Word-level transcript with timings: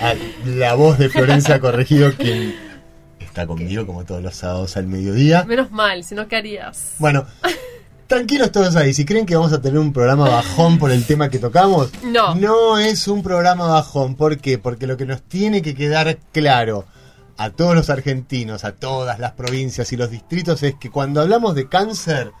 a 0.00 0.14
la 0.46 0.74
voz 0.74 0.98
de 0.98 1.08
Florencia 1.08 1.60
Corregido, 1.60 2.12
quien 2.16 2.54
está 3.20 3.46
conmigo 3.46 3.86
como 3.86 4.04
todos 4.04 4.22
los 4.22 4.34
sábados 4.34 4.76
al 4.76 4.86
mediodía. 4.86 5.44
Menos 5.44 5.70
mal, 5.70 6.04
si 6.04 6.14
no, 6.14 6.26
¿qué 6.28 6.36
harías? 6.36 6.94
Bueno, 6.98 7.26
tranquilos 8.06 8.50
todos 8.50 8.76
ahí. 8.76 8.92
Si 8.94 9.04
creen 9.04 9.26
que 9.26 9.36
vamos 9.36 9.52
a 9.52 9.60
tener 9.60 9.78
un 9.78 9.92
programa 9.92 10.28
bajón 10.28 10.78
por 10.78 10.90
el 10.90 11.04
tema 11.04 11.28
que 11.30 11.38
tocamos, 11.38 11.90
No. 12.04 12.34
no 12.34 12.78
es 12.78 13.06
un 13.08 13.22
programa 13.22 13.66
bajón. 13.66 14.16
¿Por 14.16 14.38
qué? 14.38 14.58
Porque 14.58 14.86
lo 14.86 14.96
que 14.96 15.06
nos 15.06 15.22
tiene 15.22 15.62
que 15.62 15.74
quedar 15.74 16.18
claro 16.32 16.86
a 17.36 17.50
todos 17.50 17.74
los 17.74 17.88
argentinos, 17.88 18.64
a 18.64 18.72
todas 18.72 19.18
las 19.18 19.32
provincias 19.32 19.92
y 19.92 19.96
los 19.96 20.10
distritos 20.10 20.62
es 20.62 20.74
que 20.74 20.90
cuando 20.90 21.20
hablamos 21.20 21.54
de 21.54 21.68
cáncer, 21.68 22.32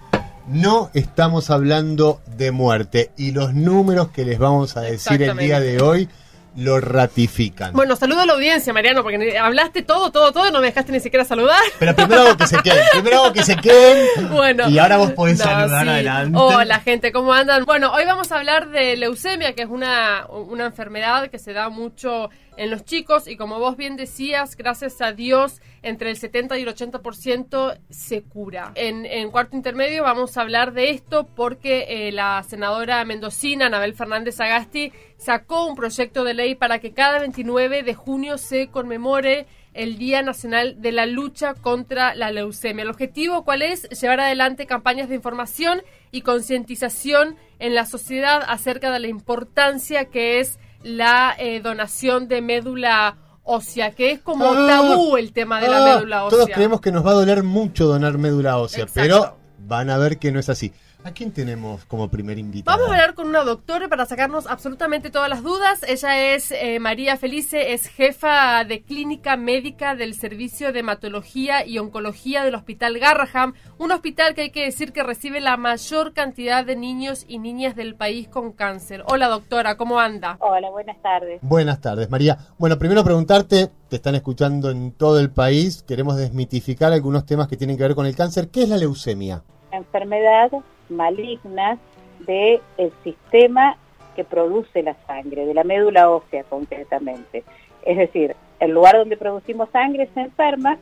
no 0.48 0.90
estamos 0.94 1.50
hablando 1.50 2.20
de 2.36 2.50
muerte. 2.50 3.10
Y 3.16 3.30
los 3.30 3.54
números 3.54 4.08
que 4.08 4.24
les 4.24 4.38
vamos 4.38 4.76
a 4.76 4.80
decir 4.80 5.22
el 5.22 5.36
día 5.38 5.60
de 5.60 5.80
hoy 5.80 6.08
lo 6.56 6.80
ratifican. 6.80 7.72
Bueno, 7.72 7.96
saludo 7.96 8.20
a 8.22 8.26
la 8.26 8.32
audiencia, 8.34 8.72
Mariano, 8.72 9.02
porque 9.02 9.38
hablaste 9.38 9.82
todo, 9.82 10.10
todo, 10.10 10.32
todo 10.32 10.48
y 10.48 10.52
no 10.52 10.60
me 10.60 10.66
dejaste 10.66 10.92
ni 10.92 11.00
siquiera 11.00 11.24
saludar. 11.24 11.60
Pero 11.78 11.94
primero 11.94 12.22
hago 12.22 12.36
que 12.36 12.46
se 12.46 12.58
queden, 12.58 12.84
primero 12.92 13.16
hago 13.24 13.32
que 13.32 13.42
se 13.42 13.56
queden. 13.56 14.30
Bueno. 14.30 14.68
Y 14.68 14.78
ahora 14.78 14.96
vos 14.96 15.12
podés 15.12 15.38
No, 15.38 15.44
saludar 15.44 15.84
sí. 15.84 15.88
adelante. 15.90 16.38
Hola, 16.38 16.80
gente, 16.80 17.12
¿cómo 17.12 17.32
andan? 17.32 17.64
Bueno, 17.64 17.92
hoy 17.92 18.04
vamos 18.04 18.30
a 18.32 18.38
hablar 18.38 18.70
de 18.70 18.96
leucemia, 18.96 19.54
que 19.54 19.62
es 19.62 19.68
una, 19.68 20.26
una 20.28 20.66
enfermedad 20.66 21.28
que 21.30 21.38
se 21.38 21.52
da 21.52 21.68
mucho 21.68 22.30
en 22.60 22.70
los 22.70 22.84
chicos 22.84 23.26
y 23.26 23.38
como 23.38 23.58
vos 23.58 23.78
bien 23.78 23.96
decías, 23.96 24.54
gracias 24.54 25.00
a 25.00 25.12
Dios, 25.12 25.62
entre 25.80 26.10
el 26.10 26.18
70 26.18 26.58
y 26.58 26.62
el 26.62 26.68
80% 26.68 27.78
se 27.88 28.22
cura. 28.22 28.72
En, 28.74 29.30
cuarto 29.30 29.56
intermedio 29.56 30.02
vamos 30.02 30.36
a 30.36 30.42
hablar 30.42 30.74
de 30.74 30.90
esto 30.90 31.26
porque 31.34 31.86
eh, 31.88 32.12
la 32.12 32.42
senadora 32.42 33.02
mendocina, 33.06 33.66
Anabel 33.66 33.94
Fernández 33.94 34.38
Agasti, 34.40 34.92
sacó 35.16 35.64
un 35.68 35.74
proyecto 35.74 36.22
de 36.22 36.34
ley 36.34 36.54
para 36.54 36.80
que 36.80 36.92
cada 36.92 37.20
29 37.20 37.82
de 37.82 37.94
junio 37.94 38.36
se 38.36 38.68
conmemore 38.68 39.46
el 39.72 39.96
Día 39.96 40.20
Nacional 40.20 40.82
de 40.82 40.92
la 40.92 41.06
Lucha 41.06 41.54
contra 41.54 42.14
la 42.14 42.30
Leucemia. 42.30 42.82
El 42.82 42.90
objetivo, 42.90 43.42
¿cuál 43.42 43.62
es? 43.62 43.88
Llevar 43.88 44.20
adelante 44.20 44.66
campañas 44.66 45.08
de 45.08 45.14
información 45.14 45.80
y 46.10 46.20
concientización 46.20 47.36
en 47.58 47.74
la 47.74 47.86
sociedad 47.86 48.42
acerca 48.46 48.90
de 48.90 49.00
la 49.00 49.08
importancia 49.08 50.04
que 50.06 50.40
es 50.40 50.58
la 50.82 51.34
eh, 51.38 51.60
donación 51.60 52.28
de 52.28 52.40
médula 52.42 53.16
ósea, 53.42 53.92
que 53.92 54.12
es 54.12 54.20
como 54.20 54.52
Ah, 54.52 54.66
tabú 54.68 55.16
el 55.16 55.32
tema 55.32 55.60
de 55.60 55.68
la 55.68 55.78
ah, 55.78 55.96
médula 55.96 56.24
ósea. 56.24 56.38
Todos 56.38 56.50
creemos 56.54 56.80
que 56.80 56.92
nos 56.92 57.04
va 57.04 57.10
a 57.10 57.14
doler 57.14 57.42
mucho 57.42 57.86
donar 57.86 58.18
médula 58.18 58.58
ósea, 58.58 58.84
Exacto. 58.84 59.00
pero 59.00 59.36
van 59.58 59.90
a 59.90 59.98
ver 59.98 60.18
que 60.18 60.32
no 60.32 60.38
es 60.38 60.48
así. 60.48 60.72
¿A 61.02 61.12
quién 61.12 61.32
tenemos 61.32 61.86
como 61.86 62.10
primer 62.10 62.38
invitado? 62.38 62.76
Vamos 62.76 62.90
a 62.90 62.94
hablar 62.94 63.14
con 63.14 63.26
una 63.26 63.42
doctora 63.42 63.88
para 63.88 64.04
sacarnos 64.04 64.46
absolutamente 64.46 65.08
todas 65.08 65.30
las 65.30 65.42
dudas. 65.42 65.82
Ella 65.88 66.34
es 66.34 66.52
eh, 66.52 66.78
María 66.78 67.16
Felice, 67.16 67.72
es 67.72 67.86
jefa 67.86 68.64
de 68.64 68.82
clínica 68.82 69.38
médica 69.38 69.94
del 69.94 70.12
Servicio 70.12 70.74
de 70.74 70.80
Hematología 70.80 71.64
y 71.64 71.78
Oncología 71.78 72.44
del 72.44 72.54
Hospital 72.54 72.98
Garraham, 72.98 73.54
un 73.78 73.92
hospital 73.92 74.34
que 74.34 74.42
hay 74.42 74.50
que 74.50 74.64
decir 74.64 74.92
que 74.92 75.02
recibe 75.02 75.40
la 75.40 75.56
mayor 75.56 76.12
cantidad 76.12 76.66
de 76.66 76.76
niños 76.76 77.24
y 77.26 77.38
niñas 77.38 77.76
del 77.76 77.94
país 77.94 78.28
con 78.28 78.52
cáncer. 78.52 79.02
Hola 79.06 79.28
doctora, 79.28 79.78
¿cómo 79.78 80.00
anda? 80.00 80.36
Hola, 80.40 80.68
buenas 80.68 81.00
tardes. 81.00 81.40
Buenas 81.40 81.80
tardes, 81.80 82.10
María. 82.10 82.36
Bueno, 82.58 82.78
primero 82.78 83.02
preguntarte, 83.04 83.70
te 83.88 83.96
están 83.96 84.16
escuchando 84.16 84.70
en 84.70 84.92
todo 84.92 85.18
el 85.18 85.30
país, 85.30 85.82
queremos 85.82 86.18
desmitificar 86.18 86.92
algunos 86.92 87.24
temas 87.24 87.48
que 87.48 87.56
tienen 87.56 87.78
que 87.78 87.84
ver 87.84 87.94
con 87.94 88.04
el 88.04 88.14
cáncer. 88.14 88.50
¿Qué 88.50 88.64
es 88.64 88.68
la 88.68 88.76
leucemia? 88.76 89.42
Enfermedad 89.72 90.50
maligna 90.90 91.78
del 92.20 92.60
sistema 93.02 93.76
que 94.14 94.24
produce 94.24 94.82
la 94.82 94.94
sangre, 95.06 95.46
de 95.46 95.54
la 95.54 95.64
médula 95.64 96.10
ósea 96.10 96.44
concretamente. 96.44 97.44
Es 97.82 97.96
decir, 97.96 98.36
el 98.58 98.72
lugar 98.72 98.96
donde 98.96 99.16
producimos 99.16 99.70
sangre 99.70 100.08
se 100.14 100.20
enferma 100.20 100.78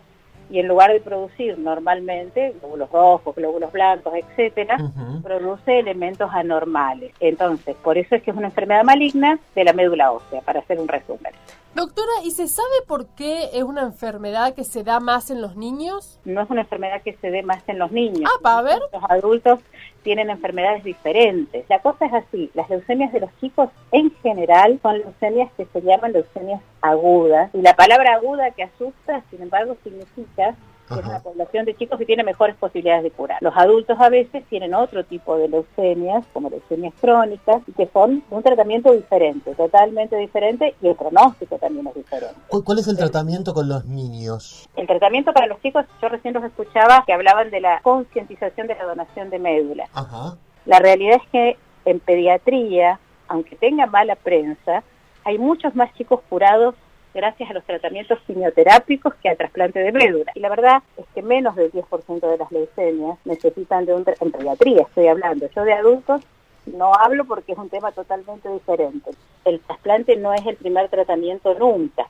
y 0.51 0.61
en 0.61 0.69
lugar 0.69 0.93
de 0.93 1.01
producir 1.01 1.59
normalmente 1.59 2.55
glóbulos 2.61 2.91
rojos, 2.91 3.37
glóbulos 3.37 3.71
blancos, 3.71 4.15
etcétera, 4.15 4.79
produce 5.23 5.79
elementos 5.79 6.31
anormales. 6.33 7.13
Entonces, 7.21 7.77
por 7.77 7.99
eso 7.99 8.15
es 8.15 8.23
que 8.23 8.31
es 8.31 8.37
una 8.37 8.47
enfermedad 8.47 8.83
maligna 8.83 9.39
de 9.55 9.65
la 9.65 9.73
médula 9.73 10.11
ósea, 10.11 10.41
para 10.41 10.61
hacer 10.61 10.81
un 10.81 10.89
resumen. 10.89 11.33
Doctora, 11.75 12.13
¿y 12.25 12.31
se 12.31 12.49
sabe 12.49 12.67
por 12.87 13.07
qué 13.09 13.51
es 13.53 13.63
una 13.63 13.83
enfermedad 13.83 14.55
que 14.55 14.65
se 14.65 14.83
da 14.85 15.01
más 15.01 15.31
en 15.31 15.43
los 15.43 15.55
niños? 15.55 16.19
no 16.25 16.41
es 16.41 16.51
una 16.51 16.63
enfermedad 16.63 17.03
que 17.03 17.13
se 17.21 17.31
dé 17.31 17.43
más 17.43 17.63
en 17.69 17.79
los 17.79 17.93
niños. 17.93 18.23
Ah, 18.25 18.41
va 18.45 18.59
a 18.59 18.63
ver. 18.63 18.81
Los 18.93 19.05
adultos 19.09 19.61
tienen 20.09 20.31
enfermedades 20.31 20.85
diferentes. 20.85 21.67
La 21.69 21.81
cosa 21.81 22.07
es 22.07 22.15
así, 22.15 22.51
las 22.55 22.71
leucemias 22.71 23.13
de 23.13 23.21
los 23.21 23.31
chicos 23.43 23.69
en 23.93 24.11
general 24.23 24.79
son 24.81 25.01
leucemias 25.01 25.53
que 25.55 25.67
se 25.67 25.83
llaman 25.83 26.15
leucemias 26.15 26.63
agudas. 26.81 27.51
Y 27.53 27.61
la 27.61 27.77
palabra 27.77 28.15
aguda 28.15 28.51
que 28.53 28.63
asusta, 28.63 29.23
sin 29.29 29.43
embargo, 29.43 29.77
significa 29.85 30.55
es 30.91 31.05
una 31.05 31.21
población 31.21 31.65
de 31.65 31.75
chicos 31.75 31.99
que 31.99 32.07
tiene 32.07 32.25
mejores 32.25 32.57
posibilidades 32.57 33.05
de 33.05 33.11
curar. 33.11 33.39
Los 33.41 33.57
adultos 33.57 33.99
a 34.01 34.09
veces 34.09 34.45
tienen 34.49 34.75
otro 34.75 35.05
tipo 35.05 35.37
de 35.37 35.49
leucemias, 35.49 36.25
como 36.33 36.51
leucemias 36.51 36.95
crónicas, 37.01 37.63
y 37.67 37.73
que 37.73 37.87
son 37.93 38.23
un 38.31 38.43
tratamiento 38.43 38.93
diferente, 38.93 39.55
totalmente 39.55 40.17
diferente, 40.17 40.75
y 40.83 40.89
el 40.89 40.95
pronóstico 40.95 41.59
también 41.59 41.87
es 41.89 41.95
diferente. 41.95 42.35
¿Cuál 42.49 42.65
cuál 42.65 42.79
es 42.79 42.89
el 42.89 42.97
tratamiento 42.97 43.55
con 43.55 43.69
los 43.69 43.85
niños? 43.85 44.69
El 44.77 44.87
tratamiento 44.87 45.33
para 45.33 45.47
los 45.47 45.61
chicos, 45.61 45.85
yo 46.01 46.09
recién 46.09 46.35
los 46.35 46.45
escuchaba 46.45 47.05
que 47.07 47.13
hablaban 47.13 47.51
de 47.51 47.61
la 47.61 47.81
concientización 47.83 48.67
de 48.67 48.75
la 48.75 48.85
donación 48.85 49.31
de 49.31 49.39
médula. 49.39 49.89
Ajá. 49.93 50.37
La 50.67 50.79
realidad 50.79 51.21
es 51.23 51.31
que 51.31 51.57
en 51.85 52.01
pediatría, 52.01 53.01
aunque 53.29 53.57
tenga 53.57 53.87
mala 53.87 54.17
prensa, 54.17 54.83
hay 55.25 55.39
muchos 55.39 55.75
más 55.75 55.93
chicos 55.95 56.21
curados 56.29 56.75
gracias 57.15 57.51
a 57.51 57.55
los 57.55 57.65
tratamientos 57.65 58.19
quimioterápicos 58.27 59.15
que 59.17 59.29
al 59.29 59.37
trasplante 59.37 59.81
de 59.81 59.93
médula. 59.93 60.33
Y 60.35 60.41
la 60.41 60.49
verdad 60.49 60.83
es 60.97 61.07
que 61.15 61.23
menos 61.23 61.57
del 61.57 61.73
10% 61.73 62.21
de 62.21 62.39
las 62.39 62.53
leucemias 62.53 63.19
necesitan 63.25 63.87
de 63.87 63.95
un 63.95 64.05
en 64.21 64.33
pediatría, 64.33 64.83
estoy 64.83 65.09
hablando. 65.09 65.49
Yo 65.55 65.65
de 65.65 65.73
adultos 65.73 66.23
no 66.67 66.95
hablo 66.95 67.25
porque 67.25 67.53
es 67.53 67.59
un 67.59 67.71
tema 67.71 67.93
totalmente 67.93 68.49
diferente. 68.49 69.11
El 69.45 69.61
trasplante 69.61 70.17
no 70.17 70.35
es 70.35 70.47
el 70.47 70.57
primer 70.57 70.89
tratamiento 70.89 71.55
nunca. 71.55 72.07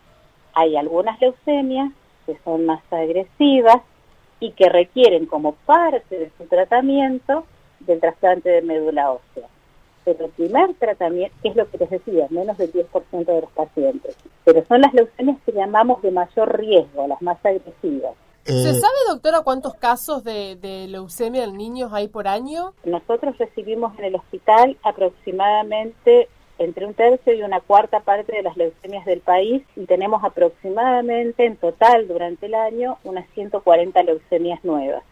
Hay 0.55 0.77
algunas 0.77 1.21
leucemias 1.21 1.93
que 2.27 2.39
son 2.45 2.67
más 2.67 2.83
agresivas 2.91 3.79
y 4.41 4.53
que 4.53 4.69
requieren 4.69 5.27
como 5.27 5.53
parte 5.53 6.19
de 6.19 6.31
su 6.37 6.45
tratamiento 6.47 7.45
del 7.81 8.01
trasplante 8.01 8.49
de 8.49 8.63
médula 8.63 9.13
ósea. 9.13 9.49
Pero 10.15 10.25
el 10.27 10.31
primer 10.33 10.75
tratamiento, 10.75 11.37
que 11.43 11.49
es 11.51 11.57
lo 11.57 11.71
que 11.71 11.77
les 11.79 11.91
decía, 11.91 12.27
menos 12.31 12.57
del 12.57 12.73
10% 12.73 13.27
de 13.27 13.41
los 13.43 13.51
pacientes, 13.51 14.17
pero 14.45 14.65
son 14.67 14.81
las 14.81 14.95
leucemias 14.95 15.37
que 15.45 15.53
llamamos 15.53 16.01
de 16.01 16.11
mayor 16.11 16.59
riesgo, 16.59 17.07
las 17.07 17.21
más 17.21 17.37
agresivas. 17.45 18.15
¿Se 18.45 18.71
Eh, 18.71 18.75
sabe, 18.75 18.95
doctora, 19.09 19.43
cuántos 19.43 19.75
casos 19.75 20.25
de, 20.25 20.57
de 20.57 20.89
leucemia 20.89 21.45
en 21.45 21.59
niños 21.59 21.93
hay 21.93 22.09
por 22.09 22.27
año? 22.27 22.73
Nosotros 22.85 23.37
recibimos 23.37 23.99
en 23.99 24.07
el 24.07 24.15
hospital 24.15 24.79
aproximadamente 24.83 26.29
entre 26.59 26.87
un 26.87 26.95
tercio 26.95 27.35
y 27.35 27.43
una 27.43 27.61
cuarta 27.61 28.01
parte 28.01 28.35
de 28.35 28.43
las 28.43 28.57
leucemias 28.57 29.05
del 29.05 29.21
país 29.21 29.63
y 29.77 29.85
tenemos 29.85 30.25
aproximadamente 30.25 31.45
en 31.45 31.57
total 31.57 32.09
durante 32.09 32.47
el 32.47 32.55
año 32.55 32.97
unas 33.05 33.29
140 33.35 34.03
leucemias 34.03 34.65
nuevas. 34.65 35.03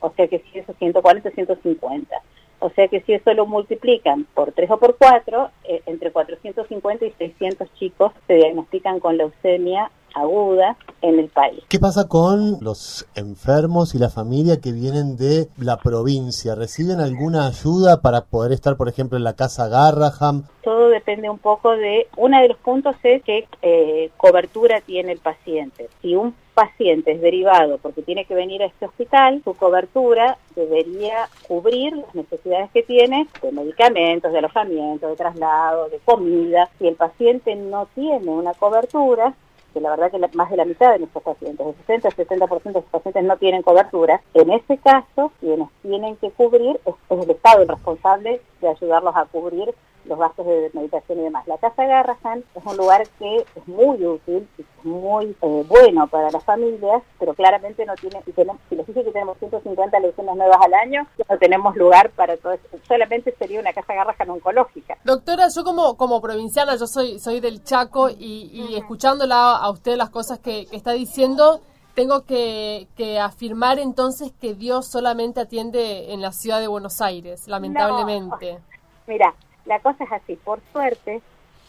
O 0.00 0.10
sea 0.16 0.26
que 0.28 0.38
si 0.40 0.58
eso 0.58 0.72
140, 0.78 1.30
150. 1.30 2.16
O 2.58 2.70
sea 2.70 2.88
que 2.88 3.00
si 3.02 3.12
eso 3.12 3.32
lo 3.34 3.46
multiplican 3.46 4.26
por 4.34 4.52
3 4.52 4.70
o 4.70 4.78
por 4.78 4.96
4, 4.96 5.50
eh, 5.64 5.82
entre 5.86 6.10
450 6.10 7.04
y 7.04 7.10
600 7.12 7.68
chicos 7.74 8.12
se 8.26 8.34
diagnostican 8.34 9.00
con 9.00 9.16
leucemia 9.16 9.90
aguda 10.14 10.76
en 11.02 11.18
el 11.18 11.28
país. 11.28 11.62
¿Qué 11.68 11.78
pasa 11.78 12.08
con 12.08 12.58
los 12.62 13.06
enfermos 13.14 13.94
y 13.94 13.98
la 13.98 14.08
familia 14.08 14.60
que 14.62 14.72
vienen 14.72 15.16
de 15.16 15.48
la 15.58 15.76
provincia? 15.76 16.54
¿Reciben 16.54 17.00
alguna 17.00 17.46
ayuda 17.46 18.00
para 18.00 18.22
poder 18.22 18.52
estar, 18.52 18.78
por 18.78 18.88
ejemplo, 18.88 19.18
en 19.18 19.24
la 19.24 19.36
casa 19.36 19.68
Garraham? 19.68 20.44
todo 20.66 20.88
depende 20.88 21.30
un 21.30 21.38
poco 21.38 21.76
de, 21.76 22.08
uno 22.16 22.42
de 22.42 22.48
los 22.48 22.56
puntos 22.56 22.96
es 23.04 23.22
qué 23.22 23.46
eh, 23.62 24.10
cobertura 24.16 24.80
tiene 24.80 25.12
el 25.12 25.20
paciente. 25.20 25.88
Si 26.02 26.16
un 26.16 26.34
paciente 26.56 27.12
es 27.12 27.20
derivado 27.20 27.76
porque 27.76 28.00
tiene 28.00 28.24
que 28.24 28.34
venir 28.34 28.62
a 28.62 28.66
este 28.66 28.86
hospital, 28.86 29.42
su 29.44 29.54
cobertura 29.54 30.38
debería 30.56 31.28
cubrir 31.46 31.94
las 31.94 32.14
necesidades 32.14 32.70
que 32.70 32.82
tiene 32.82 33.28
de 33.42 33.52
medicamentos, 33.52 34.32
de 34.32 34.38
alojamiento, 34.38 35.06
de 35.06 35.16
traslado, 35.16 35.90
de 35.90 35.98
comida. 35.98 36.70
Si 36.78 36.88
el 36.88 36.94
paciente 36.94 37.54
no 37.54 37.86
tiene 37.94 38.30
una 38.30 38.54
cobertura, 38.54 39.34
que 39.74 39.82
la 39.82 39.90
verdad 39.90 40.10
que 40.10 40.18
más 40.34 40.50
de 40.50 40.56
la 40.56 40.64
mitad 40.64 40.92
de 40.92 41.00
nuestros 41.00 41.22
pacientes, 41.22 41.66
el 41.66 41.74
60 41.74 42.08
70% 42.08 42.62
de 42.62 42.72
los 42.72 42.84
pacientes 42.84 43.24
no 43.24 43.36
tienen 43.36 43.60
cobertura, 43.60 44.22
en 44.32 44.50
ese 44.50 44.78
caso 44.78 45.32
quienes 45.38 45.68
tienen 45.82 46.16
que 46.16 46.30
cubrir 46.30 46.80
es, 46.86 46.94
el 47.10 47.30
Estado 47.30 47.62
el 47.62 47.68
responsable 47.68 48.40
de 48.62 48.68
ayudarlos 48.68 49.14
a 49.14 49.26
cubrir 49.26 49.74
los 50.06 50.18
gastos 50.18 50.46
de 50.46 50.70
meditación 50.72 51.18
y 51.18 51.22
demás. 51.22 51.46
La 51.46 51.58
Casa 51.58 51.84
Garrahan 51.84 52.44
es 52.54 52.64
un 52.64 52.76
lugar 52.76 53.06
que 53.18 53.36
es 53.38 53.68
muy 53.68 54.04
útil, 54.04 54.48
es 54.58 54.66
muy 54.84 55.36
eh, 55.40 55.64
bueno 55.68 56.06
para 56.06 56.30
las 56.30 56.44
familias, 56.44 57.02
pero 57.18 57.34
claramente 57.34 57.84
no 57.84 57.94
tiene, 57.94 58.22
si, 58.24 58.32
tenemos, 58.32 58.60
si 58.68 58.76
les 58.76 58.86
dije 58.86 59.04
que 59.04 59.10
tenemos 59.10 59.38
150 59.38 60.00
leucemias 60.00 60.36
nuevas 60.36 60.58
al 60.60 60.74
año, 60.74 61.06
no 61.28 61.38
tenemos 61.38 61.76
lugar 61.76 62.10
para 62.10 62.36
todo 62.36 62.52
eso. 62.52 62.64
Solamente 62.86 63.34
sería 63.38 63.60
una 63.60 63.72
Casa 63.72 63.94
Garrahan 63.94 64.30
oncológica. 64.30 64.96
Doctora, 65.04 65.46
yo 65.54 65.64
como, 65.64 65.96
como 65.96 66.20
provinciana, 66.20 66.76
yo 66.76 66.86
soy, 66.86 67.18
soy 67.18 67.40
del 67.40 67.62
Chaco 67.62 68.08
y, 68.10 68.74
escuchándola 68.76 69.56
a 69.56 69.70
usted 69.70 69.96
las 69.96 70.10
cosas 70.10 70.38
que, 70.38 70.66
está 70.72 70.92
diciendo, 70.92 71.60
tengo 71.94 72.24
que, 72.24 72.86
afirmar 73.20 73.78
entonces 73.78 74.32
que 74.40 74.54
Dios 74.54 74.88
solamente 74.88 75.40
atiende 75.40 76.12
en 76.12 76.20
la 76.20 76.32
ciudad 76.32 76.60
de 76.60 76.68
Buenos 76.68 77.00
Aires, 77.00 77.46
lamentablemente. 77.48 78.58
Mira, 79.06 79.34
la 79.66 79.80
cosa 79.80 80.04
es 80.04 80.12
así, 80.12 80.36
por 80.36 80.60
suerte, 80.72 81.20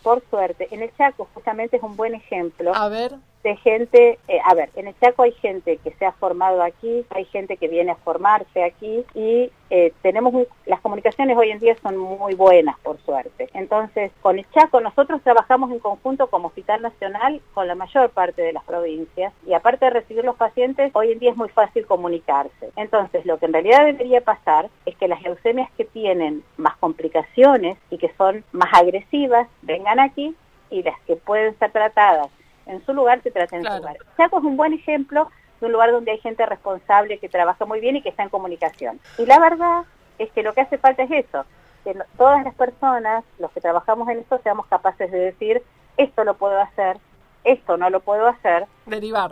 por 0.03 0.23
suerte, 0.29 0.67
en 0.71 0.83
el 0.83 0.95
Chaco 0.95 1.27
justamente 1.33 1.77
es 1.77 1.83
un 1.83 1.97
buen 1.97 2.15
ejemplo. 2.15 2.73
A 2.73 2.87
ver 2.87 3.15
de 3.47 3.55
gente, 3.55 4.19
eh, 4.27 4.39
a 4.43 4.53
ver, 4.53 4.69
en 4.75 4.87
el 4.87 4.99
Chaco 4.99 5.23
hay 5.23 5.31
gente 5.31 5.77
que 5.77 5.91
se 5.91 6.05
ha 6.05 6.11
formado 6.11 6.61
aquí, 6.61 7.05
hay 7.11 7.23
gente 7.25 7.55
que 7.55 7.69
viene 7.69 7.91
a 7.91 7.95
formarse 7.95 8.61
aquí 8.61 9.05
y 9.13 9.49
eh, 9.69 9.93
tenemos 10.01 10.47
las 10.65 10.81
comunicaciones 10.81 11.37
hoy 11.37 11.51
en 11.51 11.59
día 11.59 11.77
son 11.81 11.97
muy 11.97 12.35
buenas 12.35 12.77
por 12.79 12.99
suerte. 13.05 13.49
Entonces, 13.53 14.11
con 14.21 14.37
el 14.37 14.45
Chaco 14.51 14.81
nosotros 14.81 15.21
trabajamos 15.23 15.71
en 15.71 15.79
conjunto 15.79 16.27
como 16.27 16.49
Hospital 16.49 16.81
Nacional 16.81 17.41
con 17.53 17.67
la 17.67 17.75
mayor 17.75 18.09
parte 18.09 18.41
de 18.41 18.51
las 18.51 18.65
provincias 18.65 19.31
y 19.45 19.53
aparte 19.53 19.85
de 19.85 19.91
recibir 19.91 20.25
los 20.25 20.35
pacientes, 20.35 20.91
hoy 20.93 21.13
en 21.13 21.19
día 21.19 21.31
es 21.31 21.37
muy 21.37 21.49
fácil 21.49 21.85
comunicarse. 21.85 22.71
Entonces, 22.75 23.25
lo 23.25 23.39
que 23.39 23.45
en 23.45 23.53
realidad 23.53 23.85
debería 23.85 24.19
pasar 24.19 24.69
es 24.85 24.97
que 24.97 25.07
las 25.07 25.21
leucemias 25.21 25.71
que 25.77 25.85
tienen 25.85 26.43
más 26.57 26.75
complicaciones 26.77 27.77
y 27.89 27.97
que 27.97 28.11
son 28.17 28.43
más 28.51 28.73
agresivas 28.73 29.47
vengan 29.61 30.01
aquí 30.01 30.35
y 30.69 30.83
las 30.83 30.99
que 31.01 31.15
pueden 31.15 31.57
ser 31.59 31.71
tratadas 31.71 32.27
en 32.67 32.85
su 32.85 32.93
lugar 32.93 33.21
se 33.23 33.31
trata 33.31 33.57
en 33.57 33.63
su 33.63 33.77
lugar. 33.77 33.97
Chaco 34.17 34.39
es 34.39 34.43
un 34.43 34.57
buen 34.57 34.73
ejemplo 34.73 35.29
de 35.59 35.65
un 35.65 35.71
lugar 35.71 35.91
donde 35.91 36.11
hay 36.11 36.19
gente 36.19 36.45
responsable 36.45 37.17
que 37.17 37.29
trabaja 37.29 37.65
muy 37.65 37.79
bien 37.79 37.95
y 37.95 38.01
que 38.01 38.09
está 38.09 38.23
en 38.23 38.29
comunicación. 38.29 38.99
Y 39.17 39.25
la 39.25 39.39
verdad 39.39 39.83
es 40.19 40.31
que 40.31 40.43
lo 40.43 40.53
que 40.53 40.61
hace 40.61 40.77
falta 40.77 41.03
es 41.03 41.11
eso, 41.11 41.45
que 41.83 41.95
todas 42.17 42.43
las 42.43 42.53
personas, 42.55 43.23
los 43.39 43.51
que 43.51 43.61
trabajamos 43.61 44.07
en 44.09 44.19
esto, 44.19 44.39
seamos 44.43 44.67
capaces 44.67 45.11
de 45.11 45.19
decir, 45.19 45.63
esto 45.97 46.23
lo 46.23 46.35
puedo 46.35 46.59
hacer, 46.59 46.97
esto 47.43 47.77
no 47.77 47.89
lo 47.89 48.01
puedo 48.01 48.27
hacer. 48.27 48.67
Derivar. 48.85 49.31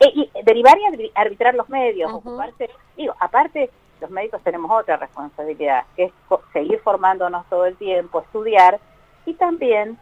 Eh, 0.00 0.12
y, 0.14 0.30
derivar 0.44 0.78
y 0.78 1.10
arbitrar 1.14 1.54
los 1.54 1.68
medios, 1.68 2.12
ocuparse. 2.12 2.70
Digo, 2.96 3.14
aparte, 3.18 3.70
los 4.00 4.10
médicos 4.10 4.42
tenemos 4.42 4.70
otra 4.70 4.96
responsabilidad, 4.96 5.84
que 5.96 6.04
es 6.04 6.12
seguir 6.52 6.80
formándonos 6.80 7.46
todo 7.48 7.66
el 7.66 7.76
tiempo, 7.76 8.20
estudiar 8.20 8.78
y 9.26 9.34
también 9.34 9.98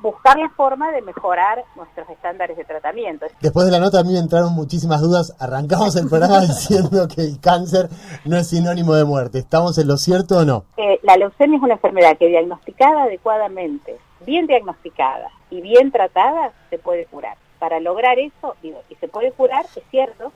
buscar 0.00 0.38
la 0.38 0.48
forma 0.50 0.90
de 0.92 1.02
mejorar 1.02 1.64
nuestros 1.76 2.08
estándares 2.08 2.56
de 2.56 2.64
tratamiento. 2.64 3.26
Después 3.40 3.66
de 3.66 3.72
la 3.72 3.78
nota 3.78 4.00
a 4.00 4.02
mí 4.02 4.12
me 4.12 4.18
entraron 4.18 4.52
muchísimas 4.54 5.00
dudas. 5.00 5.34
Arrancamos 5.38 5.96
el 5.96 6.08
programa 6.08 6.40
diciendo 6.40 7.06
que 7.08 7.22
el 7.22 7.40
cáncer 7.40 7.88
no 8.24 8.36
es 8.36 8.48
sinónimo 8.48 8.94
de 8.94 9.04
muerte. 9.04 9.38
¿Estamos 9.38 9.78
en 9.78 9.88
lo 9.88 9.96
cierto 9.96 10.38
o 10.38 10.44
no? 10.44 10.64
Eh, 10.76 10.98
la 11.02 11.16
leucemia 11.16 11.56
es 11.56 11.62
una 11.62 11.74
enfermedad 11.74 12.16
que 12.18 12.28
diagnosticada 12.28 13.04
adecuadamente, 13.04 13.98
bien 14.24 14.46
diagnosticada 14.46 15.28
y 15.50 15.60
bien 15.60 15.90
tratada, 15.90 16.52
se 16.70 16.78
puede 16.78 17.06
curar. 17.06 17.36
Para 17.58 17.80
lograr 17.80 18.18
eso, 18.18 18.56
digo, 18.62 18.80
y 18.88 18.94
se 18.96 19.08
puede 19.08 19.32
curar, 19.32 19.66
es 19.76 19.82
cierto 19.90 20.32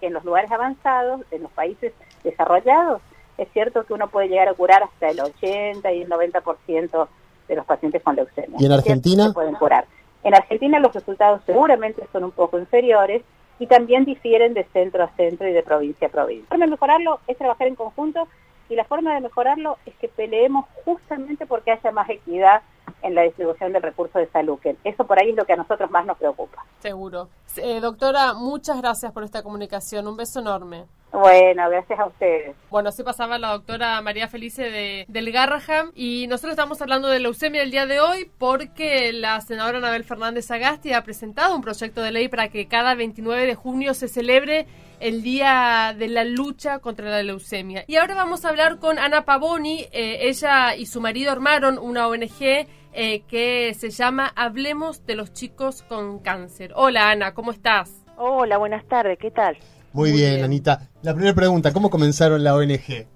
que 0.00 0.06
en 0.06 0.12
los 0.12 0.24
lugares 0.24 0.50
avanzados, 0.52 1.22
en 1.32 1.42
los 1.42 1.50
países 1.50 1.92
desarrollados, 2.22 3.02
es 3.36 3.48
cierto 3.52 3.84
que 3.84 3.94
uno 3.94 4.08
puede 4.08 4.28
llegar 4.28 4.48
a 4.48 4.54
curar 4.54 4.82
hasta 4.82 5.08
el 5.08 5.20
80 5.20 5.92
y 5.92 6.02
el 6.02 6.08
90% 6.08 7.08
de 7.48 7.56
los 7.56 7.64
pacientes 7.64 8.02
con 8.02 8.14
leucemia. 8.16 8.56
¿Y 8.58 8.66
en 8.66 8.72
Argentina? 8.72 9.28
Se 9.28 9.32
pueden 9.32 9.54
curar. 9.54 9.86
En 10.22 10.34
Argentina 10.34 10.78
los 10.78 10.92
resultados 10.94 11.40
seguramente 11.46 12.06
son 12.12 12.24
un 12.24 12.30
poco 12.30 12.58
inferiores 12.58 13.22
y 13.58 13.66
también 13.66 14.04
difieren 14.04 14.54
de 14.54 14.64
centro 14.72 15.02
a 15.04 15.08
centro 15.16 15.48
y 15.48 15.52
de 15.52 15.62
provincia 15.62 16.08
a 16.08 16.10
provincia. 16.10 16.44
La 16.44 16.48
forma 16.50 16.66
de 16.66 16.70
mejorarlo 16.70 17.20
es 17.26 17.38
trabajar 17.38 17.66
en 17.66 17.74
conjunto 17.74 18.28
y 18.68 18.74
la 18.74 18.84
forma 18.84 19.14
de 19.14 19.20
mejorarlo 19.20 19.78
es 19.86 19.94
que 19.96 20.08
peleemos 20.08 20.66
justamente 20.84 21.46
porque 21.46 21.72
haya 21.72 21.90
más 21.90 22.08
equidad 22.10 22.62
en 23.02 23.14
la 23.14 23.22
distribución 23.22 23.72
del 23.72 23.82
recurso 23.82 24.18
de 24.18 24.28
salud, 24.28 24.58
que 24.58 24.76
eso 24.84 25.06
por 25.06 25.18
ahí 25.18 25.30
es 25.30 25.36
lo 25.36 25.44
que 25.44 25.52
a 25.52 25.56
nosotros 25.56 25.90
más 25.90 26.04
nos 26.04 26.18
preocupa. 26.18 26.64
Seguro. 26.80 27.28
Eh, 27.56 27.80
doctora, 27.80 28.34
muchas 28.34 28.80
gracias 28.80 29.12
por 29.12 29.24
esta 29.24 29.42
comunicación. 29.42 30.06
Un 30.06 30.16
beso 30.16 30.40
enorme. 30.40 30.86
Bueno, 31.10 31.70
gracias 31.70 31.98
a 31.98 32.06
ustedes. 32.06 32.54
Bueno, 32.70 32.90
así 32.90 33.02
pasaba 33.02 33.38
la 33.38 33.52
doctora 33.52 34.00
María 34.02 34.28
Felice 34.28 34.70
de, 34.70 35.06
del 35.08 35.32
Garraham 35.32 35.90
y 35.94 36.26
nosotros 36.28 36.52
estamos 36.52 36.82
hablando 36.82 37.08
de 37.08 37.18
leucemia 37.18 37.62
el 37.62 37.70
día 37.70 37.86
de 37.86 38.00
hoy 38.00 38.30
porque 38.36 39.12
la 39.14 39.40
senadora 39.40 39.78
Anabel 39.78 40.04
Fernández 40.04 40.50
Agasti 40.50 40.92
ha 40.92 41.02
presentado 41.04 41.56
un 41.56 41.62
proyecto 41.62 42.02
de 42.02 42.12
ley 42.12 42.28
para 42.28 42.48
que 42.48 42.68
cada 42.68 42.94
29 42.94 43.46
de 43.46 43.54
junio 43.54 43.94
se 43.94 44.08
celebre 44.08 44.66
el 45.00 45.22
día 45.22 45.94
de 45.96 46.08
la 46.08 46.24
lucha 46.24 46.80
contra 46.80 47.08
la 47.08 47.22
leucemia. 47.22 47.84
Y 47.86 47.96
ahora 47.96 48.14
vamos 48.14 48.44
a 48.44 48.50
hablar 48.50 48.78
con 48.78 48.98
Ana 48.98 49.24
Pavoni. 49.24 49.86
Eh, 49.92 50.28
ella 50.28 50.76
y 50.76 50.86
su 50.86 51.00
marido 51.00 51.32
armaron 51.32 51.78
una 51.78 52.06
ONG 52.08 52.66
eh, 52.92 53.22
que 53.28 53.74
se 53.74 53.90
llama 53.90 54.30
Hablemos 54.36 55.06
de 55.06 55.14
los 55.14 55.32
chicos 55.32 55.82
con 55.82 56.18
cáncer. 56.18 56.72
Hola 56.74 57.10
Ana, 57.10 57.32
¿cómo 57.32 57.52
estás? 57.52 58.04
Hola, 58.16 58.58
buenas 58.58 58.84
tardes, 58.86 59.18
¿qué 59.18 59.30
tal? 59.30 59.56
Muy, 59.92 60.12
bien, 60.12 60.44
Anita. 60.44 60.88
La 61.02 61.14
primera 61.14 61.34
pregunta, 61.34 61.72
¿cómo 61.72 61.90
comenzaron 61.90 62.44
la 62.44 62.54
ONG? 62.54 63.06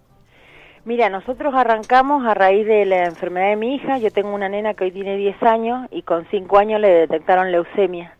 Mira, 0.85 1.09
nosotros 1.09 1.55
arrancamos 1.55 2.27
a 2.27 2.35
raíz 2.35 2.67
de 2.67 2.85
la 2.87 3.05
enfermedad 3.05 3.51
de 3.51 3.57
mi 3.57 3.77
hija. 3.77 3.99
Yo 3.99 4.11
tengo 4.11 4.35
una 4.35 4.49
nena 4.49 4.75
que 4.75 4.85
hoy 4.85 4.91
tiene 4.91 5.17
10 5.17 5.43
años 5.43 5.89
y 5.93 6.03
con 6.03 6.27
5 6.31 6.59
años 6.59 6.81
le 6.81 6.89
detectaron 6.89 7.53
leucemia. 7.53 8.17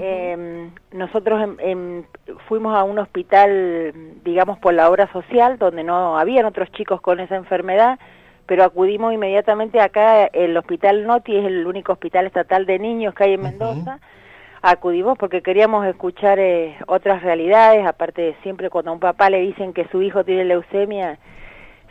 Em, 0.00 0.70
nosotros 0.92 1.42
em, 1.42 1.56
em, 1.60 2.04
fuimos 2.48 2.76
a 2.76 2.84
un 2.84 2.98
hospital, 2.98 3.92
digamos, 4.24 4.58
por 4.58 4.74
la 4.74 4.88
obra 4.88 5.10
social, 5.12 5.58
donde 5.58 5.84
no 5.84 6.18
habían 6.18 6.46
otros 6.46 6.70
chicos 6.72 7.00
con 7.00 7.20
esa 7.20 7.36
enfermedad, 7.36 7.98
pero 8.46 8.64
acudimos 8.64 9.12
inmediatamente 9.12 9.80
acá, 9.80 10.26
el 10.26 10.56
Hospital 10.56 11.06
Noti 11.06 11.36
es 11.36 11.44
el 11.44 11.66
único 11.66 11.92
hospital 11.92 12.26
estatal 12.26 12.66
de 12.66 12.78
niños 12.78 13.14
que 13.14 13.24
hay 13.24 13.34
en 13.34 13.42
Mendoza, 13.42 14.00
acudimos 14.64 15.18
porque 15.18 15.42
queríamos 15.42 15.86
escuchar 15.86 16.38
eh, 16.38 16.76
otras 16.86 17.22
realidades, 17.22 17.86
aparte 17.86 18.22
de 18.22 18.36
siempre 18.42 18.70
cuando 18.70 18.90
a 18.90 18.94
un 18.94 19.00
papá 19.00 19.28
le 19.28 19.40
dicen 19.40 19.74
que 19.74 19.86
su 19.88 20.00
hijo 20.00 20.24
tiene 20.24 20.44
leucemia, 20.44 21.18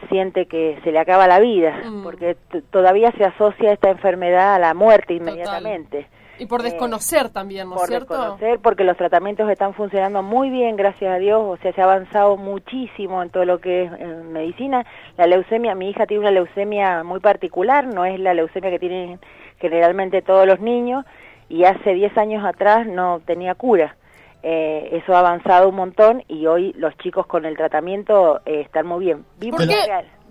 siente 0.10 0.48
que 0.48 0.80
se 0.84 0.92
le 0.92 0.98
acaba 0.98 1.27
la 1.27 1.39
vida, 1.39 1.80
mm. 1.86 2.03
porque 2.03 2.36
todavía 2.72 3.12
se 3.12 3.25
asocia 3.25 3.72
esta 3.72 3.92
enfermedad 3.92 4.56
a 4.56 4.60
la 4.60 4.74
muerte 4.74 5.13
inmediatamente. 5.13 6.08
Y 6.39 6.48
por 6.48 6.62
eh, 6.62 6.63
desconocer 6.63 7.30
también, 7.30 7.70
¿no 7.70 7.75
es 7.75 7.84
cierto? 7.84 8.08
Por 8.08 8.18
desconocer, 8.18 8.60
porque 8.60 8.84
los 8.84 8.98
tratamientos 8.98 9.48
están 9.51 9.75
funcionando 9.75 10.24
muy 10.24 10.50
bien, 10.50 10.75
gracias 10.75 11.13
a 11.13 11.20
Dios, 11.20 11.44
o 11.46 11.58
sea, 11.58 11.74
se 11.74 11.82
ha 11.82 11.84
avanzado 11.84 12.38
muchísimo 12.38 13.22
en 13.22 13.30
todo 13.30 13.46
lo 13.46 13.60
que 13.60 13.84
es 13.84 13.92
medicina. 14.25 14.84
La 15.15 15.27
leucemia, 15.27 15.75
mi 15.75 15.92
hija 15.92 16.08
tiene 16.08 16.22
una 16.22 16.32
leucemia 16.32 17.03
muy 17.03 17.20
particular, 17.20 17.86
no 17.86 18.03
es 18.03 18.20
la 18.20 18.34
leucemia 18.34 18.72
que 18.72 18.80
tienen 18.80 19.20
generalmente 19.60 20.24
todos 20.24 20.48
los 20.48 20.60
niños, 20.60 21.06
y 21.50 21.63
hace 21.65 21.93
10 21.93 22.17
años 22.17 22.45
atrás 22.45 22.88
no 22.88 23.21
tenía 23.25 23.55
cura. 23.55 23.95
Eh, 24.41 24.89
eso 25.01 25.15
ha 25.15 25.19
avanzado 25.19 25.69
un 25.69 25.75
montón 25.75 26.23
y 26.27 26.47
hoy 26.47 26.73
los 26.77 26.97
chicos 26.97 27.25
con 27.27 27.45
el 27.45 27.55
tratamiento 27.55 28.41
eh, 28.45 28.62
están 28.62 28.85
muy 28.85 29.05
bien. 29.05 29.23
¿Por 29.51 29.67
qué? 29.67 29.75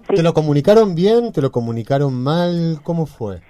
¿Te 0.06 0.22
lo 0.22 0.34
comunicaron 0.34 0.94
bien? 0.94 1.32
¿Te 1.32 1.40
lo 1.40 1.50
comunicaron 1.50 2.14
mal? 2.22 2.80
¿Cómo 2.82 3.06
fue? 3.06 3.40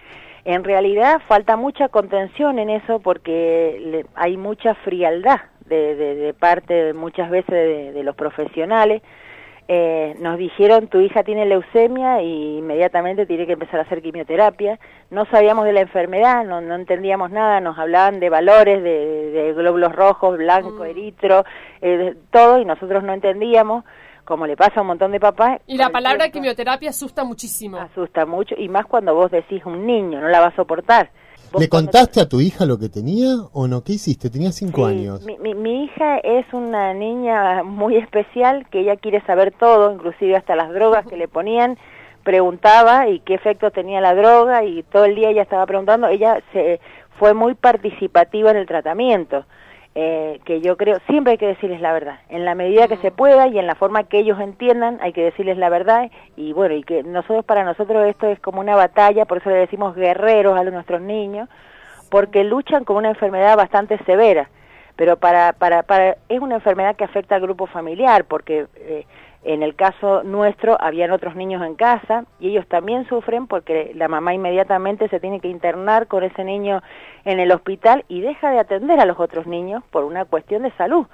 En 0.45 0.65
realidad 0.65 1.21
falta 1.29 1.57
mucha 1.57 1.89
contención 1.89 2.59
en 2.59 2.71
eso 2.71 3.01
porque 3.01 4.05
hay 4.15 4.37
mucha 4.37 4.75
frialdad 4.75 5.41
de, 5.67 5.95
de, 5.95 6.35
parte 6.35 6.93
muchas 6.93 7.31
veces 7.31 7.95
de, 7.95 8.03
los 8.03 8.15
profesionales. 8.17 9.03
Eh, 9.75 10.17
nos 10.19 10.37
dijeron 10.37 10.89
tu 10.89 11.01
hija 11.01 11.23
tiene 11.23 11.47
leucemia 11.47 12.21
y 12.21 12.59
inmediatamente 12.59 13.25
tiene 13.25 13.47
que 13.47 13.55
empezar 13.55 13.81
a 13.81 13.85
hacer 13.85 14.03
quimioterapia. 14.03 14.79
No 15.09 15.25
sabíamos 15.25 15.65
de 15.65 15.73
la 15.73 15.81
enfermedad, 15.81 16.45
no, 16.45 16.61
no 16.61 16.75
entendíamos 16.75 17.31
nada, 17.31 17.59
nos 17.63 17.79
hablaban 17.79 18.21
de 18.21 18.29
valores, 18.29 18.83
de, 18.83 19.55
glóbulos 19.57 19.97
rojos, 19.97 20.37
blanco, 20.37 20.85
mm. 20.85 20.85
eritro, 20.85 21.47
eh, 21.81 22.15
todo 22.31 22.59
y 22.59 22.67
nosotros 22.67 23.03
no 23.03 23.15
entendíamos 23.15 23.85
como 24.27 24.47
le 24.47 24.59
pasa 24.59 24.75
a 24.77 24.81
un 24.83 24.89
montón 24.89 25.11
de 25.11 25.21
papás. 25.21 25.63
Y 25.67 25.79
la 25.79 25.89
palabra 25.89 26.29
quimioterapia 26.29 26.91
asusta 26.91 27.25
muchísimo. 27.25 27.79
Asusta 27.79 28.27
mucho, 28.27 28.55
y 28.59 28.69
más 28.69 28.85
cuando 28.85 29.15
vos 29.15 29.31
decís 29.31 29.65
un 29.65 29.87
niño, 29.87 30.21
no 30.21 30.29
la 30.29 30.41
va 30.41 30.49
a 30.49 30.55
soportar. 30.55 31.09
¿Le 31.59 31.69
contaste 31.69 32.21
a 32.21 32.29
tu 32.29 32.41
hija 32.41 32.67
lo 32.67 32.79
que 32.79 32.89
tenía 32.89 33.29
o 33.53 33.69
no? 33.69 33.83
¿Qué 33.83 33.95
hiciste? 33.95 34.31
Tenía 34.31 34.53
cinco 34.53 34.87
años. 34.87 35.25
Mi, 35.25 35.55
mi, 35.55 35.85
hija 35.85 36.19
es 36.19 36.47
una 36.53 36.95
niña 36.95 37.63
muy 37.63 37.97
especial 37.97 38.67
que 38.71 38.81
ella 38.81 38.97
quiere 38.97 39.21
saber 39.27 39.53
todo, 39.53 39.93
inclusive 39.93 40.37
hasta 40.37 40.57
las 40.57 40.73
drogas 40.73 41.07
que 41.07 41.17
le 41.17 41.29
ponían, 41.29 41.79
preguntaba 42.23 43.09
y 43.09 43.21
qué 43.21 43.35
efecto 43.35 43.71
tenía 43.71 44.01
la 44.01 44.15
droga 44.15 44.65
y 44.65 44.83
todo 44.85 45.05
el 45.05 45.15
día 45.15 45.31
ella 45.31 45.43
estaba 45.43 45.67
preguntando, 45.67 46.09
ella 46.09 46.41
se 46.53 46.81
fue 47.19 47.35
muy 47.35 47.55
participativa 47.55 48.51
en 48.51 48.57
el 48.57 48.67
tratamiento. 48.67 49.45
Eh, 49.95 50.41
que 50.47 50.63
yo 50.63 50.79
creo, 50.79 51.01
siempre 51.07 51.33
hay 51.33 51.39
que 51.39 51.49
decirles 51.49 51.83
la 51.83 51.93
verdad, 51.93 52.21
en 52.31 52.47
la 52.47 52.55
medida 52.55 52.89
que 52.89 52.97
se 52.97 53.11
pueda 53.11 53.49
y 53.49 53.59
en 53.59 53.67
la 53.67 53.75
forma 53.75 54.05
que 54.05 54.21
ellos 54.21 54.41
entiendan, 54.41 54.99
hay 55.03 55.13
que 55.13 55.23
decirles 55.23 55.59
la 55.59 55.69
verdad. 55.69 56.11
Y 56.35 56.55
bueno, 56.55 56.75
y 56.75 56.83
que 56.83 57.03
nosotros, 57.03 57.45
para 57.45 57.63
nosotros 57.63 58.07
esto 58.07 58.27
es 58.29 58.41
como 58.41 58.61
una 58.61 58.75
batalla, 58.75 59.27
por 59.27 59.39
eso 59.39 59.51
le 59.51 59.57
decimos 59.57 59.95
guerreros 59.95 60.59
a 60.59 60.65
nuestros 60.65 61.03
niños, 61.03 61.49
porque 62.09 62.43
luchan 62.43 62.85
con 62.85 62.97
una 62.97 63.11
enfermedad 63.11 63.55
bastante 63.57 63.99
severa, 64.05 64.49
pero 64.97 65.19
para, 65.19 65.53
para, 65.53 65.83
para 65.83 66.17
es 66.29 66.41
una 66.41 66.55
enfermedad 66.55 66.97
que 66.97 67.05
afecta 67.05 67.35
al 67.35 67.43
grupo 67.43 67.67
familiar, 67.67 68.25
porque 68.25 68.67
eh, 68.77 69.05
en 69.45 69.63
el 69.63 69.75
caso 69.75 70.23
nuestro, 70.23 70.77
habían 70.81 71.11
otros 71.11 71.35
niños 71.35 71.63
en 71.63 71.75
casa 71.75 72.25
y 72.39 72.51
ellos 72.51 72.67
también 72.69 73.07
sufren 73.09 73.49
porque 73.49 73.93
la 73.95 74.07
mamá 74.07 74.35
inmediatamente 74.35 75.09
se 75.09 75.19
tiene 75.19 75.41
que 75.41 75.49
internar 75.49 76.07
con 76.07 76.23
ese 76.23 76.45
niño 76.45 76.83
en 77.25 77.41
el 77.41 77.51
hospital 77.51 78.05
y 78.09 78.21
deja 78.21 78.53
de 78.53 78.61
atender 78.61 79.01
a 79.01 79.05
los 79.05 79.19
otros 79.19 79.47
niños 79.47 79.83
por 79.91 80.05
una 80.05 80.25
cuestión 80.25 80.63
de 80.63 80.71
salud, 80.73 81.07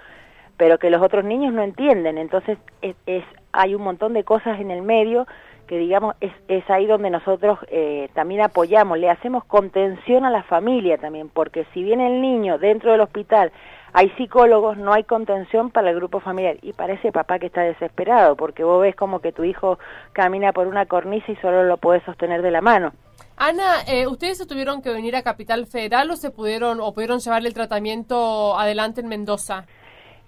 pero 0.59 0.79
que 0.79 0.91
los 0.91 1.01
otros 1.01 1.25
niños 1.25 1.55
no 1.55 1.63
entienden. 1.63 2.19
Entonces 2.19 2.59
es, 2.83 3.25
hay 3.53 3.75
un 3.75 3.83
montón 3.83 4.13
de 4.13 4.25
cosas 4.25 4.61
en 4.61 4.71
el 4.71 4.83
medio 4.83 5.27
que 5.67 5.79
digamos 5.79 6.15
es, 6.21 6.33
es 6.49 6.69
ahí 6.71 6.87
donde 6.87 7.11
nosotros 7.11 7.59
eh, 7.69 8.09
también 8.15 8.41
apoyamos, 8.41 8.99
le 8.99 9.11
hacemos 9.11 9.45
contención 9.45 10.25
a 10.25 10.31
la 10.31 10.43
familia 10.43 10.99
también, 10.99 11.29
porque 11.29 11.67
si 11.73 11.83
viene 11.83 12.07
el 12.07 12.23
niño 12.23 12.59
dentro 12.59 12.93
del 12.93 13.03
hospital 13.03 13.53
hay 13.93 14.11
psicólogos, 14.17 14.77
no 14.77 14.93
hay 14.93 15.05
contención 15.05 15.71
para 15.71 15.91
el 15.91 15.97
grupo 15.97 16.21
familiar. 16.21 16.57
Y 16.63 16.73
parece 16.73 17.13
papá 17.13 17.39
que 17.39 17.47
está 17.47 17.63
desesperado, 17.63 18.37
porque 18.37 18.65
vos 18.65 18.83
ves 18.83 18.97
como 18.97 19.21
que 19.21 19.33
tu 19.33 19.45
hijo 19.45 19.79
camina 20.13 20.53
por 20.53 20.67
una 20.67 20.87
cornisa 20.87 21.33
y 21.33 21.37
solo 21.37 21.65
lo 21.65 21.77
puedes 21.77 22.03
sostener 22.05 22.43
de 22.43 22.51
la 22.51 22.61
mano. 22.61 22.93
Ana, 23.37 23.83
eh, 23.87 24.07
¿ustedes 24.07 24.39
se 24.39 24.47
tuvieron 24.47 24.83
que 24.83 24.91
venir 24.91 25.15
a 25.15 25.23
Capital 25.23 25.67
Federal 25.67 26.11
o 26.11 26.17
se 26.17 26.31
pudieron 26.31 26.81
o 26.81 26.93
pudieron 26.93 27.21
llevarle 27.21 27.49
el 27.49 27.55
tratamiento 27.55 28.59
adelante 28.59 29.01
en 29.01 29.09
Mendoza? 29.09 29.65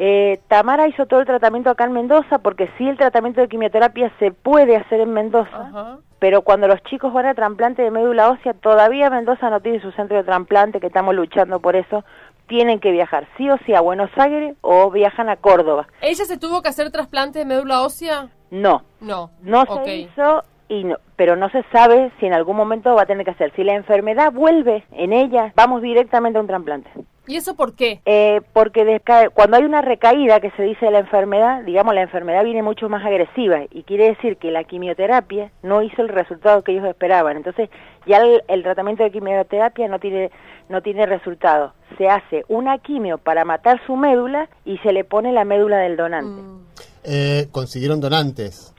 Eh, 0.02 0.40
Tamara 0.49 0.88
hizo 0.88 1.05
todo 1.05 1.21
el 1.21 1.26
tratamiento 1.26 1.69
acá 1.69 1.85
en 1.85 1.93
Mendoza 1.93 2.38
porque 2.38 2.71
sí 2.79 2.88
el 2.88 2.97
tratamiento 2.97 3.43
de 3.43 3.49
quimioterapia 3.49 4.11
se 4.19 4.31
puede 4.31 4.76
hacer 4.76 5.00
en 5.00 5.12
Mendoza, 5.12 5.99
pero 6.19 6.40
cuando 6.40 6.69
los 6.69 6.83
chicos 6.85 7.12
van 7.12 7.26
a 7.26 7.35
trasplante 7.35 7.83
de 7.83 7.90
médula 7.90 8.31
ósea, 8.31 8.55
todavía 8.55 9.11
Mendoza 9.11 9.50
no 9.50 9.61
tiene 9.61 9.79
su 9.81 9.90
centro 9.93 10.17
de 10.17 10.25
trasplante, 10.25 10.81
que 10.81 10.87
estamos 10.87 11.14
luchando 11.14 11.61
por 11.61 11.76
eso, 11.76 12.02
tienen 12.50 12.80
que 12.80 12.90
viajar 12.90 13.28
sí 13.38 13.49
o 13.49 13.57
sí 13.64 13.75
a 13.75 13.80
Buenos 13.80 14.11
Aires 14.16 14.57
o 14.61 14.90
viajan 14.90 15.28
a 15.28 15.37
Córdoba. 15.37 15.87
¿Ella 16.02 16.25
se 16.25 16.37
tuvo 16.37 16.62
que 16.62 16.69
hacer 16.69 16.90
trasplante 16.90 17.38
de 17.38 17.45
médula 17.45 17.83
ósea? 17.83 18.28
No. 18.50 18.83
No. 19.00 19.30
No 19.40 19.64
se 19.85 19.97
hizo 19.97 20.42
y 20.70 20.84
no, 20.84 20.96
pero 21.16 21.36
no 21.36 21.50
se 21.50 21.64
sabe 21.72 22.12
si 22.20 22.26
en 22.26 22.32
algún 22.32 22.56
momento 22.56 22.94
va 22.94 23.02
a 23.02 23.06
tener 23.06 23.24
que 23.24 23.32
hacer. 23.32 23.52
Si 23.56 23.64
la 23.64 23.74
enfermedad 23.74 24.32
vuelve 24.32 24.84
en 24.92 25.12
ella, 25.12 25.52
vamos 25.56 25.82
directamente 25.82 26.38
a 26.38 26.40
un 26.40 26.46
trasplante. 26.46 26.88
¿Y 27.26 27.36
eso 27.36 27.54
por 27.54 27.74
qué? 27.74 28.00
Eh, 28.06 28.40
porque 28.52 29.00
cuando 29.34 29.56
hay 29.56 29.64
una 29.64 29.82
recaída 29.82 30.40
que 30.40 30.50
se 30.52 30.62
dice 30.62 30.86
de 30.86 30.92
la 30.92 31.00
enfermedad, 31.00 31.62
digamos, 31.64 31.94
la 31.94 32.02
enfermedad 32.02 32.44
viene 32.44 32.62
mucho 32.62 32.88
más 32.88 33.04
agresiva 33.04 33.64
y 33.70 33.82
quiere 33.82 34.10
decir 34.10 34.36
que 34.36 34.50
la 34.50 34.64
quimioterapia 34.64 35.50
no 35.62 35.82
hizo 35.82 36.02
el 36.02 36.08
resultado 36.08 36.62
que 36.62 36.72
ellos 36.72 36.86
esperaban. 36.86 37.36
Entonces, 37.36 37.68
ya 38.06 38.22
el, 38.22 38.62
tratamiento 38.62 39.02
de 39.02 39.10
quimioterapia 39.10 39.88
no 39.88 39.98
tiene, 39.98 40.30
no 40.68 40.82
tiene 40.82 41.04
resultado. 41.06 41.74
Se 41.98 42.08
hace 42.08 42.44
una 42.48 42.78
quimio 42.78 43.18
para 43.18 43.44
matar 43.44 43.80
su 43.86 43.96
médula 43.96 44.48
y 44.64 44.78
se 44.78 44.92
le 44.92 45.04
pone 45.04 45.32
la 45.32 45.44
médula 45.44 45.78
del 45.78 45.96
donante. 45.96 46.42
Mm. 46.42 46.66
Eh, 47.04 47.48
¿Consiguieron 47.50 48.00
donantes? 48.00 48.74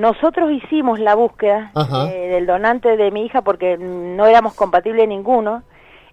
Nosotros 0.00 0.50
hicimos 0.50 0.98
la 0.98 1.14
búsqueda 1.14 1.72
eh, 2.10 2.28
del 2.28 2.46
donante 2.46 2.96
de 2.96 3.10
mi 3.10 3.26
hija 3.26 3.42
porque 3.42 3.76
no 3.78 4.26
éramos 4.26 4.54
compatibles 4.54 5.06
ninguno 5.06 5.62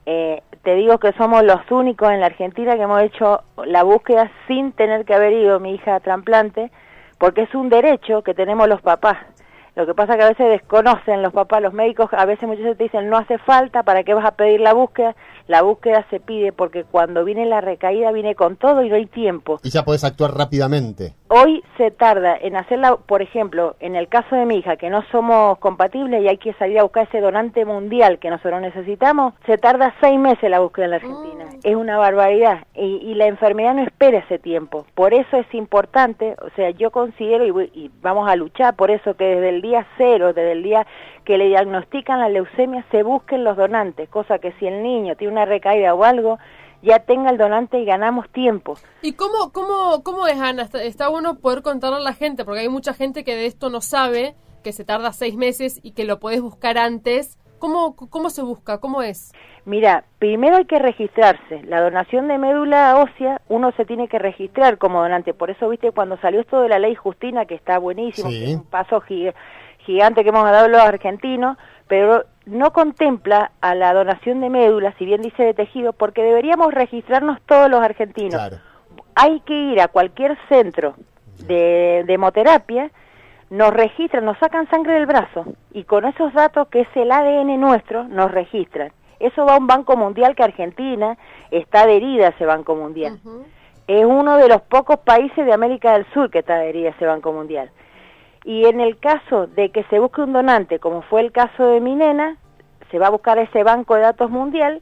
eh, 0.10 0.41
te 0.63 0.75
digo 0.75 1.00
que 1.00 1.12
somos 1.17 1.44
los 1.44 1.70
únicos 1.70 2.10
en 2.12 2.22
la 2.22 2.27
Argentina 2.27 2.77
que 2.77 2.84
hemos 2.84 3.01
hecho 3.01 3.44
la 3.65 3.84
búsqueda 3.84 4.32
sin 4.48 4.72
tener 4.72 5.03
que 5.03 5.13
haber 5.13 5.34
ido 5.34 5.60
mi 5.60 5.75
hija 5.75 5.96
a 5.96 6.00
trasplante, 6.00 6.72
porque 7.17 7.41
es 7.41 7.53
un 7.53 7.67
derecho 7.67 8.22
que 8.22 8.34
tenemos 8.34 8.70
los 8.70 8.82
papás. 8.82 9.17
Lo 9.77 9.86
que 9.86 9.93
pasa 9.93 10.13
es 10.13 10.17
que 10.17 10.24
a 10.24 10.29
veces 10.29 10.50
desconocen 10.50 11.22
los 11.22 11.31
papás, 11.31 11.62
los 11.62 11.72
médicos, 11.72 12.10
a 12.12 12.25
veces 12.25 12.50
muchas 12.50 12.63
veces 12.63 12.79
te 12.79 12.86
dicen 12.86 13.12
no 13.12 13.17
hace 13.17 13.38
falta, 13.38 13.84
¿para 13.84 14.03
qué 14.03 14.15
vas 14.15 14.25
a 14.25 14.31
pedir 14.31 14.60
la 14.60 14.74
búsqueda? 14.74 15.15
La 15.46 15.62
búsqueda 15.62 16.03
se 16.10 16.19
pide 16.19 16.51
porque 16.51 16.84
cuando 16.84 17.24
viene 17.24 17.46
la 17.46 17.62
recaída 17.62 18.12
viene 18.12 18.34
con 18.34 18.55
todo 18.55 18.81
y 18.81 18.89
no 18.89 18.96
hay 18.96 19.05
tiempo. 19.05 19.60
Y 19.62 19.69
ya 19.69 19.86
puedes 19.86 20.03
actuar 20.03 20.34
rápidamente. 20.36 21.13
Hoy 21.29 21.63
se 21.77 21.91
tarda 21.91 22.36
en 22.36 22.55
hacerla, 22.55 22.96
por 22.96 23.22
ejemplo, 23.22 23.75
en 23.79 23.96
el 23.96 24.07
caso 24.07 24.36
de 24.36 24.46
mi 24.46 24.55
hija, 24.55 24.77
que 24.77 24.89
no 24.89 25.03
somos 25.12 25.60
compatibles 25.60 26.24
y 26.24 26.27
hay 26.27 26.38
que 26.38 26.53
salir 26.53 26.79
a 26.79 26.84
buscar 26.84 27.07
ese 27.07 27.22
donante 27.22 27.63
mundial 27.63 28.17
que 28.17 28.31
nosotros 28.31 28.60
necesitamos, 28.62 29.36
se 29.46 29.60
tarda 29.60 29.93
seis 30.01 30.17
meses 30.17 30.50
la 30.50 30.60
búsqueda 30.60 30.86
en 30.86 30.91
la 30.91 30.98
Argentina. 30.98 31.46
Mm. 31.46 31.60
Es 31.63 31.75
una 31.75 31.98
barbaridad 31.98 32.65
y, 32.74 33.13
la 33.13 33.25
enfermedad 33.25 33.74
no 33.74 33.84
espera 33.84 34.19
ese 34.19 34.39
tiempo. 34.39 34.86
Por 34.96 35.13
eso 35.13 35.38
es 35.38 35.53
importante, 35.53 36.36
o 36.41 36.50
sea, 36.55 36.69
yo 36.72 36.91
considero 36.91 37.46
y, 37.46 37.72
y 37.74 37.91
vamos 38.01 38.29
a 38.29 38.36
luchar 38.36 38.75
por 38.75 38.91
eso 38.91 39.15
que 39.15 39.25
desde 39.25 39.50
el 39.50 39.62
día 39.67 39.88
cero, 39.97 40.33
desde 40.33 40.53
el 40.53 40.63
día 40.63 40.88
que 41.25 41.38
le 41.38 41.47
diagnostican 41.47 42.19
la 42.19 42.29
leucemia, 42.29 42.86
se 42.91 43.03
busquen 43.03 43.43
los 43.43 43.57
donantes, 43.57 44.09
cosa 44.09 44.39
que 44.39 44.53
si 44.53 44.67
el 44.67 44.81
niño 44.81 45.15
tiene 45.15 45.33
una 45.33 45.45
recaída 45.45 45.93
o 45.93 46.03
algo, 46.03 46.39
ya 46.81 47.00
tenga 47.00 47.31
el 47.31 47.38
donante 47.38 47.79
y 47.79 47.86
ganamos 47.86 48.29
tiempo. 48.29 48.77
¿Y 49.01 49.13
cómo, 49.13 49.51
cómo, 49.51 50.03
cómo 50.03 50.27
es, 50.27 50.39
Ana? 50.39 50.69
Está, 50.81 51.09
bueno 51.09 51.36
poder 51.36 51.62
contarle 51.62 51.97
a 51.97 52.01
la 52.01 52.13
gente, 52.13 52.45
porque 52.45 52.62
hay 52.62 52.69
mucha 52.69 52.93
gente 52.93 53.24
que 53.24 53.36
de 53.36 53.45
esto 53.45 53.69
no 53.69 53.81
sabe, 53.81 54.36
que 54.63 54.71
se 54.71 54.86
tarda 54.86 55.12
seis 55.13 55.36
meses 55.36 55.79
y 55.83 55.91
que 55.91 56.05
lo 56.05 56.19
puedes 56.19 56.41
buscar 56.41 56.77
antes. 56.77 57.38
¿Cómo, 57.60 57.96
¿Cómo 57.96 58.30
se 58.30 58.42
busca? 58.42 58.80
¿Cómo 58.80 59.02
es? 59.02 59.32
Mira, 59.66 60.06
primero 60.20 60.58
hay 60.58 60.66
que 60.66 60.80
registrarse. 60.80 61.62
La 61.64 61.82
donación 61.82 62.28
de 62.28 62.38
médula 62.38 62.98
ósea, 62.98 63.42
uno 63.50 63.72
se 63.74 63.86
tiene 63.86 64.08
que 64.08 64.20
registrar 64.20 64.78
como 64.78 65.02
donante. 65.02 65.34
Por 65.34 65.50
eso, 65.50 65.68
viste, 65.70 65.92
cuando 65.92 66.18
salió 66.18 66.40
esto 66.42 66.62
de 66.62 66.70
la 66.70 66.80
ley 66.80 66.96
Justina, 66.96 67.46
que 67.46 67.56
está 67.56 67.78
buenísimo, 67.78 68.30
que 68.30 68.52
es 68.52 68.56
un 68.56 68.66
paso 68.66 69.02
gigante 69.02 70.24
que 70.24 70.30
hemos 70.30 70.44
dado 70.44 70.68
los 70.68 70.82
argentinos, 70.82 71.58
pero 71.88 72.26
no 72.46 72.72
contempla 72.72 73.52
a 73.62 73.76
la 73.76 73.94
donación 73.94 74.40
de 74.42 74.50
médula, 74.50 74.94
si 74.98 75.06
bien 75.06 75.22
dice 75.22 75.44
de 75.44 75.54
tejido, 75.54 75.94
porque 75.94 76.24
deberíamos 76.24 76.74
registrarnos 76.74 77.42
todos 77.42 77.70
los 77.70 77.82
argentinos. 77.82 78.42
Hay 79.16 79.42
que 79.42 79.54
ir 79.54 79.82
a 79.82 79.88
cualquier 79.88 80.38
centro 80.48 80.96
de, 81.46 82.04
de 82.06 82.14
hemoterapia, 82.14 82.92
nos 83.50 83.74
registran, 83.74 84.25
nos 84.25 84.38
sacan 84.39 84.70
sangre 84.70 84.94
del 84.94 85.06
brazo 85.06 85.46
y 85.72 85.84
con 85.84 86.06
esos 86.06 86.34
datos 86.34 86.68
que 86.68 86.82
es 86.82 86.88
el 86.96 87.12
ADN 87.12 87.60
nuestro, 87.60 88.04
nos 88.08 88.32
registran. 88.32 88.92
Eso 89.20 89.46
va 89.46 89.56
a 89.56 89.58
un 89.58 89.68
banco 89.68 89.96
mundial 89.98 90.36
que 90.36 90.44
Argentina 90.44 91.18
está 91.50 91.82
adherida 91.82 92.27
a 92.27 92.30
ese 92.30 92.46
banco 92.46 92.75
mundial. 92.75 93.20
Es 93.88 94.06
uno 94.06 94.38
de 94.38 94.48
los 94.48 94.62
pocos 94.63 94.98
países 95.00 95.46
de 95.46 95.54
América 95.54 95.94
del 95.94 96.06
Sur 96.13 96.30
que 96.30 96.39
está 96.39 96.56
adherida 96.56 96.89
a 96.89 96.92
ese 96.92 97.06
banco 97.06 97.32
mundial. 97.32 97.72
Y 98.44 98.66
en 98.66 98.80
el 98.80 98.98
caso 99.00 99.48
de 99.48 99.72
que 99.72 99.84
se 99.86 100.00
busque 100.00 100.22
un 100.22 100.34
donante, 100.34 100.80
como 100.80 101.01
fue 101.01 101.22
el 101.22 101.32
caso 101.32 101.68
de 101.68 101.82
mi 101.82 101.96
nena, 101.96 102.38
se 102.92 103.00
va 103.00 103.08
a 103.08 103.12
buscar 103.12 103.38
ese 103.39 103.63
banco 103.63 103.96
de 103.96 104.01
datos 104.01 104.30
mundial 104.30 104.82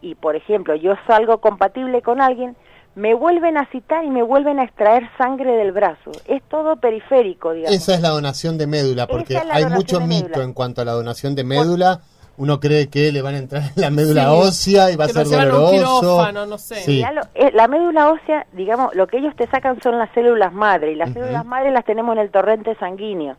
y, 0.00 0.14
por 0.14 0.36
ejemplo, 0.36 0.74
yo 0.74 0.94
salgo 1.06 1.38
compatible 1.38 2.02
con 2.02 2.20
alguien, 2.20 2.56
me 2.94 3.14
vuelven 3.14 3.56
a 3.56 3.66
citar 3.70 4.04
y 4.04 4.10
me 4.10 4.22
vuelven 4.22 4.58
a 4.58 4.64
extraer 4.64 5.08
sangre 5.16 5.52
del 5.52 5.72
brazo. 5.72 6.12
Es 6.26 6.42
todo 6.48 6.76
periférico, 6.76 7.52
digamos. 7.52 7.74
Esa 7.76 7.94
es 7.94 8.00
la 8.00 8.10
donación 8.10 8.58
de 8.58 8.66
médula, 8.66 9.06
porque 9.06 9.36
hay 9.36 9.66
mucho 9.66 10.00
mito 10.00 10.42
en 10.42 10.52
cuanto 10.52 10.82
a 10.82 10.84
la 10.84 10.92
donación 10.92 11.34
de 11.34 11.44
médula 11.44 12.00
uno 12.36 12.60
cree 12.60 12.88
que 12.88 13.12
le 13.12 13.22
van 13.22 13.34
a 13.34 13.38
entrar 13.38 13.62
en 13.62 13.70
la 13.82 13.90
médula 13.90 14.32
ósea 14.32 14.90
y 14.90 14.96
va 14.96 15.04
a 15.04 15.08
ser 15.08 15.26
doloroso. 15.26 16.32
no 16.32 16.58
sé. 16.58 17.00
Eh, 17.34 17.50
la 17.52 17.68
médula 17.68 18.10
ósea, 18.10 18.46
digamos, 18.52 18.94
lo 18.94 19.06
que 19.06 19.18
ellos 19.18 19.34
te 19.36 19.46
sacan 19.48 19.80
son 19.82 19.98
las 19.98 20.10
células 20.12 20.52
madre 20.52 20.92
y 20.92 20.96
las 20.96 21.12
células 21.12 21.44
madre 21.44 21.70
las 21.70 21.84
tenemos 21.84 22.14
en 22.16 22.22
el 22.22 22.30
torrente 22.30 22.74
sanguíneo. 22.76 23.36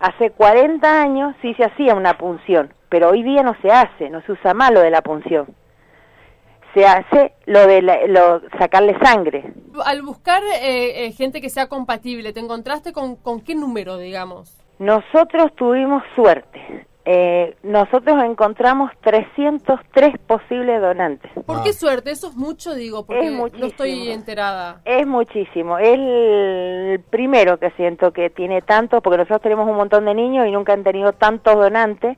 Hace 0.00 0.30
40 0.30 1.00
años 1.00 1.34
sí 1.42 1.54
se 1.54 1.64
hacía 1.64 1.94
una 1.94 2.18
punción, 2.18 2.72
pero 2.88 3.10
hoy 3.10 3.22
día 3.22 3.42
no 3.42 3.54
se 3.62 3.70
hace, 3.70 4.10
no 4.10 4.20
se 4.22 4.32
usa 4.32 4.52
más 4.52 4.72
lo 4.72 4.80
de 4.80 4.90
la 4.90 5.02
punción. 5.02 5.46
Se 6.74 6.86
hace 6.86 7.32
lo 7.46 7.66
de 7.66 7.82
lo, 7.82 8.40
sacarle 8.58 8.96
sangre. 9.02 9.52
Al 9.84 10.02
buscar 10.02 10.42
eh, 10.42 11.06
eh, 11.06 11.12
gente 11.12 11.40
que 11.40 11.50
sea 11.50 11.68
compatible, 11.68 12.32
¿te 12.32 12.40
encontraste 12.40 12.92
con, 12.92 13.16
con 13.16 13.40
qué 13.40 13.54
número, 13.54 13.98
digamos? 13.98 14.58
Nosotros 14.78 15.54
tuvimos 15.56 16.02
suerte 16.14 16.86
eh, 17.04 17.56
nosotros 17.64 18.22
encontramos 18.22 18.92
303 19.02 20.18
posibles 20.18 20.80
donantes. 20.80 21.32
¿Por 21.44 21.62
qué 21.64 21.70
ah. 21.70 21.72
suerte? 21.72 22.12
Eso 22.12 22.28
es 22.28 22.36
mucho, 22.36 22.74
digo, 22.74 23.04
porque 23.04 23.30
no 23.30 23.66
estoy 23.66 24.10
enterada. 24.10 24.80
Es 24.84 25.04
muchísimo. 25.06 25.78
Es 25.78 25.98
el 25.98 27.00
primero 27.10 27.58
que 27.58 27.70
siento 27.72 28.12
que 28.12 28.30
tiene 28.30 28.62
tantos, 28.62 29.02
porque 29.02 29.18
nosotros 29.18 29.42
tenemos 29.42 29.68
un 29.68 29.76
montón 29.76 30.04
de 30.04 30.14
niños 30.14 30.46
y 30.46 30.52
nunca 30.52 30.74
han 30.74 30.84
tenido 30.84 31.12
tantos 31.12 31.56
donantes. 31.56 32.16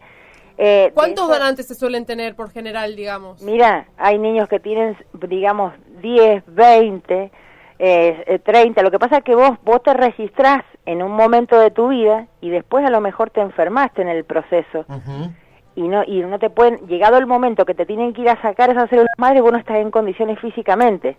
Eh, 0.57 0.93
¿Cuántos 0.95 1.29
donantes 1.29 1.67
se 1.67 1.75
suelen 1.75 2.07
tener 2.07 2.37
por 2.37 2.51
general, 2.51 2.95
digamos? 2.95 3.43
Mira, 3.43 3.89
hay 3.97 4.19
niños 4.19 4.49
que 4.49 4.61
tienen, 4.61 4.97
digamos, 5.29 5.73
10, 6.01 6.45
20, 6.47 7.31
eh, 7.79 8.41
30. 8.45 8.83
Lo 8.83 8.91
que 8.91 8.99
pasa 8.99 9.19
es 9.19 9.25
que 9.25 9.35
vos, 9.35 9.59
vos 9.65 9.83
te 9.83 9.93
registrás 9.95 10.65
en 10.87 11.03
un 11.03 11.13
momento 11.13 11.59
de 11.59 11.71
tu 11.71 11.89
vida 11.89 12.29
y 12.41 12.51
después 12.51 12.85
a 12.85 12.91
lo 12.91 13.01
mejor 13.01 13.31
te 13.31 13.41
enfermaste 13.41 14.03
en 14.03 14.09
el 14.09 14.25
proceso. 14.25 14.85
Y 15.77 15.89
no 15.89 16.05
y 16.05 16.21
no 16.21 16.39
te 16.39 16.51
pueden 16.51 16.87
llegado 16.87 17.19
el 17.19 17.27
momento 17.27 17.65
que 17.65 17.75
te 17.75 17.85
tienen 17.85 18.13
que 18.13 18.23
ir 18.23 18.29
a 18.29 18.41
sacar 18.41 18.71
esas 18.71 18.89
células 18.89 19.11
madre 19.19 19.41
vos 19.41 19.51
no 19.51 19.59
estás 19.59 19.79
en 19.79 19.91
condiciones 19.91 20.39
físicamente 20.39 21.17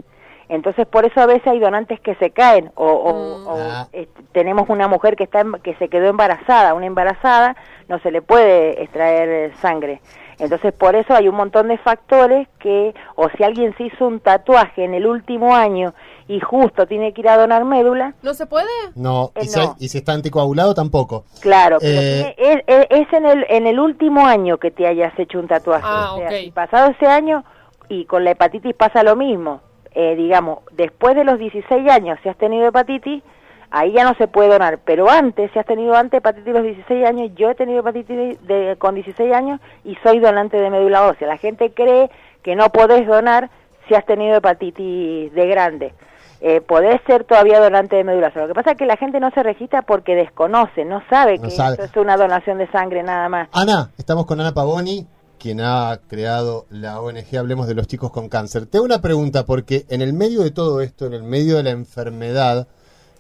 entonces 0.50 0.86
por 0.88 1.06
eso 1.06 1.20
a 1.22 1.26
veces 1.26 1.48
hay 1.48 1.60
donantes 1.60 2.00
que 2.00 2.16
se 2.16 2.32
caen 2.32 2.72
o, 2.76 2.86
o- 2.88 3.40
Mm. 3.40 3.48
o, 3.48 3.58
Ah. 3.60 3.88
eh, 3.94 4.08
tenemos 4.32 4.70
una 4.70 4.88
mujer 4.88 5.16
que 5.16 5.24
está 5.24 5.44
que 5.64 5.76
se 5.76 5.90
quedó 5.90 6.08
embarazada 6.08 6.74
una 6.74 6.86
embarazada 6.86 7.56
no 7.88 8.00
se 8.00 8.12
le 8.12 8.22
puede 8.22 8.82
extraer 8.84 9.56
sangre 9.62 10.02
entonces 10.38 10.74
por 10.74 10.96
eso 10.96 11.14
hay 11.14 11.30
un 11.30 11.36
montón 11.36 11.70
de 11.70 11.78
factores 11.78 12.48
que 12.60 12.94
o 13.16 13.30
si 13.30 13.44
alguien 13.44 13.74
se 13.78 13.84
hizo 13.84 14.06
un 14.08 14.20
tatuaje 14.20 14.84
en 14.84 14.94
el 14.94 15.08
último 15.08 15.56
año 15.56 15.94
y 16.28 16.40
justo 16.42 16.88
tiene 16.88 17.14
que 17.14 17.22
ir 17.22 17.30
a 17.30 17.38
donar 17.38 17.64
médula 17.66 18.14
¿No 18.22 18.34
se 18.34 18.46
puede? 18.46 18.68
No, 18.96 19.32
y, 19.36 19.40
Eh, 19.46 19.48
si, 19.48 19.60
no. 19.60 19.76
y 19.80 19.88
si 19.88 19.98
está 20.00 20.14
anticoagulado 20.14 20.74
tampoco. 20.74 21.24
Claro, 21.42 21.78
pero 21.80 22.02
Eh, 22.02 22.36
tiene- 22.38 22.54
es, 22.54 22.64
es- 22.68 22.88
es 23.08 23.14
en, 23.14 23.26
el, 23.28 23.46
en 23.48 23.68
el 23.68 23.80
último 23.80 24.26
año 24.26 24.58
que 24.58 24.72
te 24.72 24.88
hayas 24.88 25.18
hecho 25.20 25.40
un 25.40 25.48
tatuaje. 25.48 25.86
Ah, 25.88 26.14
O 26.16 26.18
sea, 26.18 26.28
ok. 26.28 26.34
si 26.34 26.52
pasado 26.52 26.92
ese 26.92 27.06
año, 27.06 27.44
y 27.90 28.06
con 28.06 28.24
la 28.24 28.32
hepatitis 28.32 28.74
pasa 28.76 29.04
lo 29.04 29.16
mismo. 29.16 29.62
Eh, 29.96 30.16
digamos, 30.16 30.60
después 30.74 31.16
de 31.16 31.24
los 31.24 31.40
16 31.40 31.90
años, 31.90 32.20
si 32.22 32.28
has 32.30 32.38
tenido 32.38 32.68
hepatitis, 32.68 33.24
ahí 33.72 33.94
ya 33.94 34.04
no 34.04 34.14
se 34.16 34.28
puede 34.28 34.50
donar. 34.50 34.80
Pero 34.84 35.10
antes, 35.10 35.50
si 35.54 35.60
has 35.60 35.66
tenido 35.66 35.96
antes 35.96 36.18
hepatitis 36.18 36.50
a 36.54 36.58
los 36.60 36.64
16 36.64 37.06
años, 37.06 37.32
yo 37.36 37.50
he 37.52 37.56
tenido 37.56 37.80
hepatitis 37.80 38.46
de, 38.46 38.76
con 38.78 38.96
16 38.96 39.34
años 39.34 39.60
y 39.86 39.96
soy 40.04 40.20
donante 40.20 40.58
de 40.58 40.70
médula 40.70 41.08
ósea. 41.08 41.28
La 41.28 41.38
gente 41.38 41.72
cree 41.74 42.10
que 42.44 42.56
no 42.56 42.70
podés 42.70 43.08
donar 43.08 43.50
si 43.88 43.96
has 43.96 44.06
tenido 44.06 44.36
hepatitis 44.36 45.34
de 45.34 45.48
grande. 45.48 45.94
Eh, 46.42 46.60
podés 46.60 47.00
ser 47.08 47.24
todavía 47.24 47.60
donante 47.62 47.96
de 47.96 48.04
médula 48.04 48.28
ósea. 48.28 48.42
Lo 48.44 48.48
que 48.50 48.54
pasa 48.54 48.72
es 48.72 48.78
que 48.78 48.86
la 48.86 48.98
gente 48.98 49.20
no 49.22 49.32
se 49.32 49.42
registra 49.44 49.82
porque 49.84 50.16
desconoce, 50.16 50.84
no 50.84 51.02
sabe 51.10 51.38
No 51.38 51.44
que 51.44 51.52
sabe. 51.52 51.76
esto 51.76 51.86
es 51.86 51.96
una 51.98 52.18
donación 52.18 52.58
de 52.58 52.68
sangre 52.68 53.02
nada 53.02 53.30
más. 53.30 53.48
Ana, 53.54 53.92
estamos 53.98 54.26
con 54.26 54.40
Ana 54.42 54.52
Pavoni, 54.52 55.08
quien 55.46 55.62
ha 55.62 56.02
creado 56.08 56.66
la 56.72 57.00
ONG 57.00 57.38
Hablemos 57.38 57.68
de 57.68 57.76
los 57.76 57.86
Chicos 57.86 58.10
con 58.10 58.30
Cáncer. 58.30 58.66
Te 58.66 58.78
hago 58.78 58.86
una 58.86 59.00
pregunta, 59.00 59.46
porque 59.46 59.86
en 59.90 60.02
el 60.02 60.12
medio 60.12 60.42
de 60.42 60.50
todo 60.50 60.82
esto, 60.82 61.06
en 61.06 61.14
el 61.14 61.22
medio 61.22 61.58
de 61.58 61.62
la 61.62 61.70
enfermedad 61.70 62.68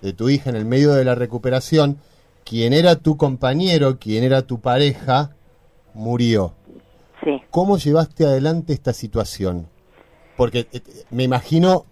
de 0.01 0.11
tu 0.11 0.29
hija, 0.29 0.49
en 0.49 0.55
el 0.55 0.65
medio 0.65 0.93
de 0.93 1.05
la 1.05 1.13
recuperación, 1.13 1.99
quien 2.43 2.73
era 2.73 2.95
tu 2.95 3.15
compañero, 3.15 3.99
quien 3.99 4.23
era 4.23 4.41
tu 4.41 4.59
pareja, 4.59 5.35
murió. 5.93 6.55
Sí. 7.23 7.43
¿Cómo 7.51 7.77
llevaste 7.77 8.25
adelante 8.25 8.73
esta 8.73 8.93
situación? 8.93 9.67
Porque 10.35 10.67
eh, 10.71 10.81
me 11.11 11.21
imagino, 11.21 11.85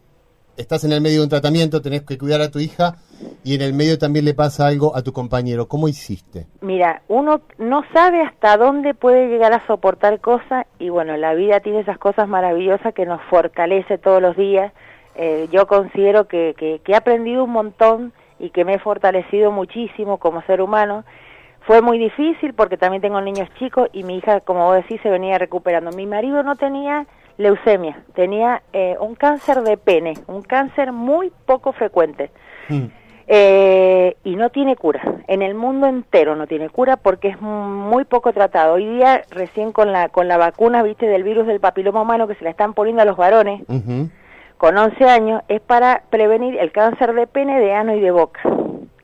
estás 0.58 0.84
en 0.84 0.92
el 0.92 1.02
medio 1.02 1.20
de 1.20 1.24
un 1.24 1.30
tratamiento, 1.30 1.82
tenés 1.82 2.04
que 2.04 2.18
cuidar 2.18 2.42
a 2.42 2.52
tu 2.52 2.60
hija 2.60 2.96
y 3.44 3.56
en 3.56 3.62
el 3.62 3.74
medio 3.74 3.98
también 3.98 4.26
le 4.26 4.34
pasa 4.34 4.68
algo 4.68 4.96
a 4.96 5.02
tu 5.02 5.14
compañero. 5.14 5.68
¿Cómo 5.68 5.88
hiciste? 5.88 6.48
Mira, 6.62 7.02
uno 7.08 7.42
no 7.58 7.84
sabe 7.94 8.22
hasta 8.22 8.58
dónde 8.58 8.94
puede 8.94 9.28
llegar 9.28 9.54
a 9.54 9.66
soportar 9.68 10.20
cosas 10.20 10.66
y 10.80 10.90
bueno, 10.90 11.18
la 11.18 11.34
vida 11.34 11.60
tiene 11.60 11.80
esas 11.80 11.98
cosas 11.98 12.28
maravillosas 12.28 12.94
que 12.94 13.06
nos 13.06 13.22
fortalece 13.24 13.98
todos 13.98 14.22
los 14.22 14.36
días. 14.36 14.72
Eh, 15.16 15.48
yo 15.52 15.68
considero 15.68 16.28
que, 16.28 16.56
que, 16.58 16.82
que 16.84 16.92
he 16.92 16.96
aprendido 16.96 17.44
un 17.44 17.52
montón 17.52 18.14
y 18.40 18.50
que 18.50 18.66
me 18.66 18.76
he 18.76 18.80
fortalecido 18.80 19.52
muchísimo 19.52 20.18
como 20.18 20.42
ser 20.44 20.62
humano. 20.62 21.04
Fue 21.66 21.82
muy 21.82 21.98
difícil 21.98 22.54
porque 22.54 22.78
también 22.78 23.02
tengo 23.02 23.22
niños 23.22 23.48
chicos 23.58 23.90
y 23.94 24.04
mi 24.04 24.18
hija, 24.18 24.42
como 24.42 24.66
vos 24.66 24.76
decís, 24.76 25.00
se 25.02 25.10
venía 25.10 25.38
recuperando. 25.38 25.92
Mi 25.92 26.06
marido 26.06 26.44
no 26.44 26.56
tenía 26.56 27.06
leucemia, 27.38 28.04
tenía 28.14 28.62
eh, 28.74 28.96
un 29.00 29.16
cáncer 29.16 29.62
de 29.62 29.78
pene, 29.78 30.14
un 30.28 30.42
cáncer 30.42 30.92
muy 30.92 31.32
poco 31.46 31.74
frecuente. 31.74 32.32
Mm. 32.70 32.86
Eh, 33.28 34.18
y 34.26 34.36
no 34.36 34.50
tiene 34.50 34.76
cura. 34.76 35.02
En 35.28 35.42
el 35.42 35.56
mundo 35.56 35.88
entero 35.88 36.36
no 36.36 36.46
tiene 36.46 36.70
cura 36.70 36.98
porque 36.98 37.30
es 37.30 37.42
muy 37.42 38.04
poco 38.04 38.34
tratado. 38.34 38.74
Hoy 38.74 38.86
día, 38.86 39.24
recién 39.30 39.72
con 39.72 39.92
la, 39.92 40.10
con 40.10 40.28
la 40.28 40.38
vacuna, 40.38 40.84
viste, 40.84 41.08
del 41.08 41.24
virus 41.24 41.48
del 41.48 41.62
papiloma 41.62 42.02
humano 42.02 42.28
que 42.28 42.36
se 42.36 42.44
la 42.44 42.50
están 42.50 42.74
poniendo 42.74 43.02
a 43.02 43.06
los 43.06 43.16
varones 43.16 43.62
con 44.58 44.78
11 44.78 45.10
años, 45.10 45.42
es 45.48 45.62
para 45.62 46.04
prevenir 46.10 46.58
el 46.58 46.72
cáncer 46.72 47.14
de 47.14 47.28
pene, 47.28 47.60
de 47.60 47.74
ano 47.74 47.96
y 47.96 48.02
de 48.02 48.12
boca. 48.12 48.42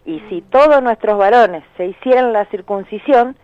Y 0.05 0.21
si 0.29 0.41
todos 0.41 0.81
nuestros 0.81 1.17
varones 1.17 1.63
se 1.77 1.85
hicieran 1.85 2.33
la 2.33 2.45
circuncisión, 2.45 3.35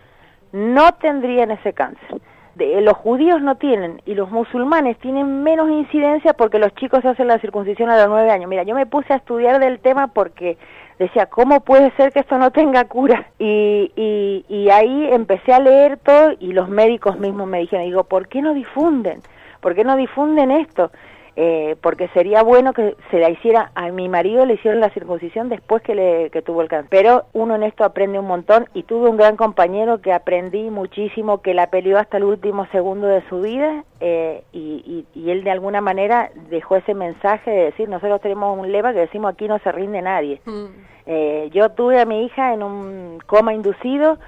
no 0.51 0.93
tendrían 0.95 1.51
ese 1.51 1.73
cáncer. 1.73 2.21
De- 2.55 2.81
los 2.81 2.93
judíos 2.97 3.41
no 3.41 3.55
tienen 3.55 4.01
y 4.05 4.15
los 4.15 4.31
musulmanes 4.31 4.97
tienen 4.99 5.43
menos 5.43 5.69
incidencia 5.69 6.33
porque 6.33 6.57
los 6.59 6.73
chicos 6.75 7.03
hacen 7.05 7.27
la 7.27 7.39
circuncisión 7.39 7.89
a 7.89 7.97
los 7.97 8.09
nueve 8.09 8.31
años. 8.31 8.49
Mira, 8.49 8.63
yo 8.63 8.75
me 8.75 8.85
puse 8.85 9.13
a 9.13 9.17
estudiar 9.17 9.59
del 9.59 9.79
tema 9.79 10.07
porque 10.07 10.57
decía, 10.97 11.25
¿cómo 11.25 11.59
puede 11.59 11.91
ser 11.97 12.13
que 12.13 12.19
esto 12.19 12.37
no 12.37 12.51
tenga 12.51 12.85
cura? 12.85 13.27
Y, 13.39 13.91
y, 13.97 14.45
y 14.47 14.69
ahí 14.69 15.09
empecé 15.11 15.53
a 15.53 15.59
leer 15.59 15.97
todo 15.97 16.31
y 16.39 16.53
los 16.53 16.69
médicos 16.69 17.19
mismos 17.19 17.47
me 17.47 17.59
dijeron, 17.59 17.85
digo, 17.85 18.05
¿por 18.05 18.27
qué 18.29 18.41
no 18.41 18.53
difunden? 18.53 19.21
¿Por 19.59 19.75
qué 19.75 19.83
no 19.83 19.97
difunden 19.97 20.51
esto? 20.51 20.91
Eh, 21.37 21.75
porque 21.81 22.07
sería 22.13 22.43
bueno 22.43 22.71
que 22.71 22.95
se 23.11 23.19
la 23.19 23.29
hiciera 23.29 23.69
a 23.75 23.89
mi 23.89 24.07
marido 24.07 24.45
le 24.45 24.53
hicieron 24.53 24.79
la 24.79 24.89
circuncisión 24.91 25.49
después 25.49 25.81
que 25.81 25.93
le 25.93 26.29
que 26.29 26.41
tuvo 26.41 26.61
el 26.61 26.69
cáncer 26.69 26.87
pero 26.89 27.25
uno 27.33 27.55
en 27.55 27.63
esto 27.63 27.83
aprende 27.83 28.17
un 28.19 28.25
montón 28.25 28.69
y 28.73 28.83
tuve 28.83 29.09
un 29.09 29.17
gran 29.17 29.35
compañero 29.35 29.99
que 29.99 30.13
aprendí 30.13 30.69
muchísimo 30.69 31.41
que 31.41 31.53
la 31.53 31.67
peleó 31.69 31.97
hasta 31.99 32.15
el 32.15 32.23
último 32.23 32.67
segundo 32.67 33.07
de 33.07 33.21
su 33.27 33.41
vida 33.41 33.83
eh, 33.99 34.43
y, 34.53 35.05
y, 35.13 35.19
y 35.19 35.29
él 35.29 35.43
de 35.43 35.51
alguna 35.51 35.81
manera 35.81 36.29
dejó 36.49 36.77
ese 36.77 36.93
mensaje 36.93 37.51
de 37.51 37.63
decir 37.65 37.89
nosotros 37.89 38.21
tenemos 38.21 38.57
un 38.57 38.71
lema 38.71 38.93
que 38.93 38.99
decimos 38.99 39.33
aquí 39.33 39.49
no 39.49 39.59
se 39.59 39.73
rinde 39.73 40.01
nadie 40.01 40.39
Mm. 40.45 40.65
eh, 41.05 41.49
yo 41.51 41.67
tuve 41.71 41.99
a 41.99 42.05
mi 42.05 42.23
hija 42.23 42.53
en 42.53 42.63
un 42.63 43.19
coma 43.25 43.53
inducido 43.53 44.19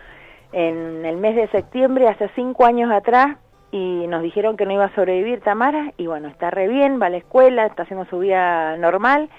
en 0.52 1.06
el 1.06 1.18
mes 1.18 1.36
de 1.36 1.48
septiembre, 1.50 2.08
hace 2.08 2.30
cinco 2.36 2.66
años 2.66 2.90
atrás, 2.92 3.38
y 4.04 4.08
nos 4.08 4.22
dijeron 4.24 4.58
que 4.58 4.66
no 4.66 4.74
iba 4.74 4.86
a 4.86 4.96
sobrevivir 4.96 5.42
Tamara, 5.42 5.94
y 5.98 6.08
bueno, 6.08 6.28
está 6.28 6.50
re 6.50 6.68
bien, 6.68 7.00
va 7.02 7.08
a 7.08 7.10
la 7.10 7.18
escuela, 7.18 7.66
está 7.66 7.84
haciendo 7.84 8.06
su 8.06 8.20
vida 8.20 8.76
normal, 8.78 9.30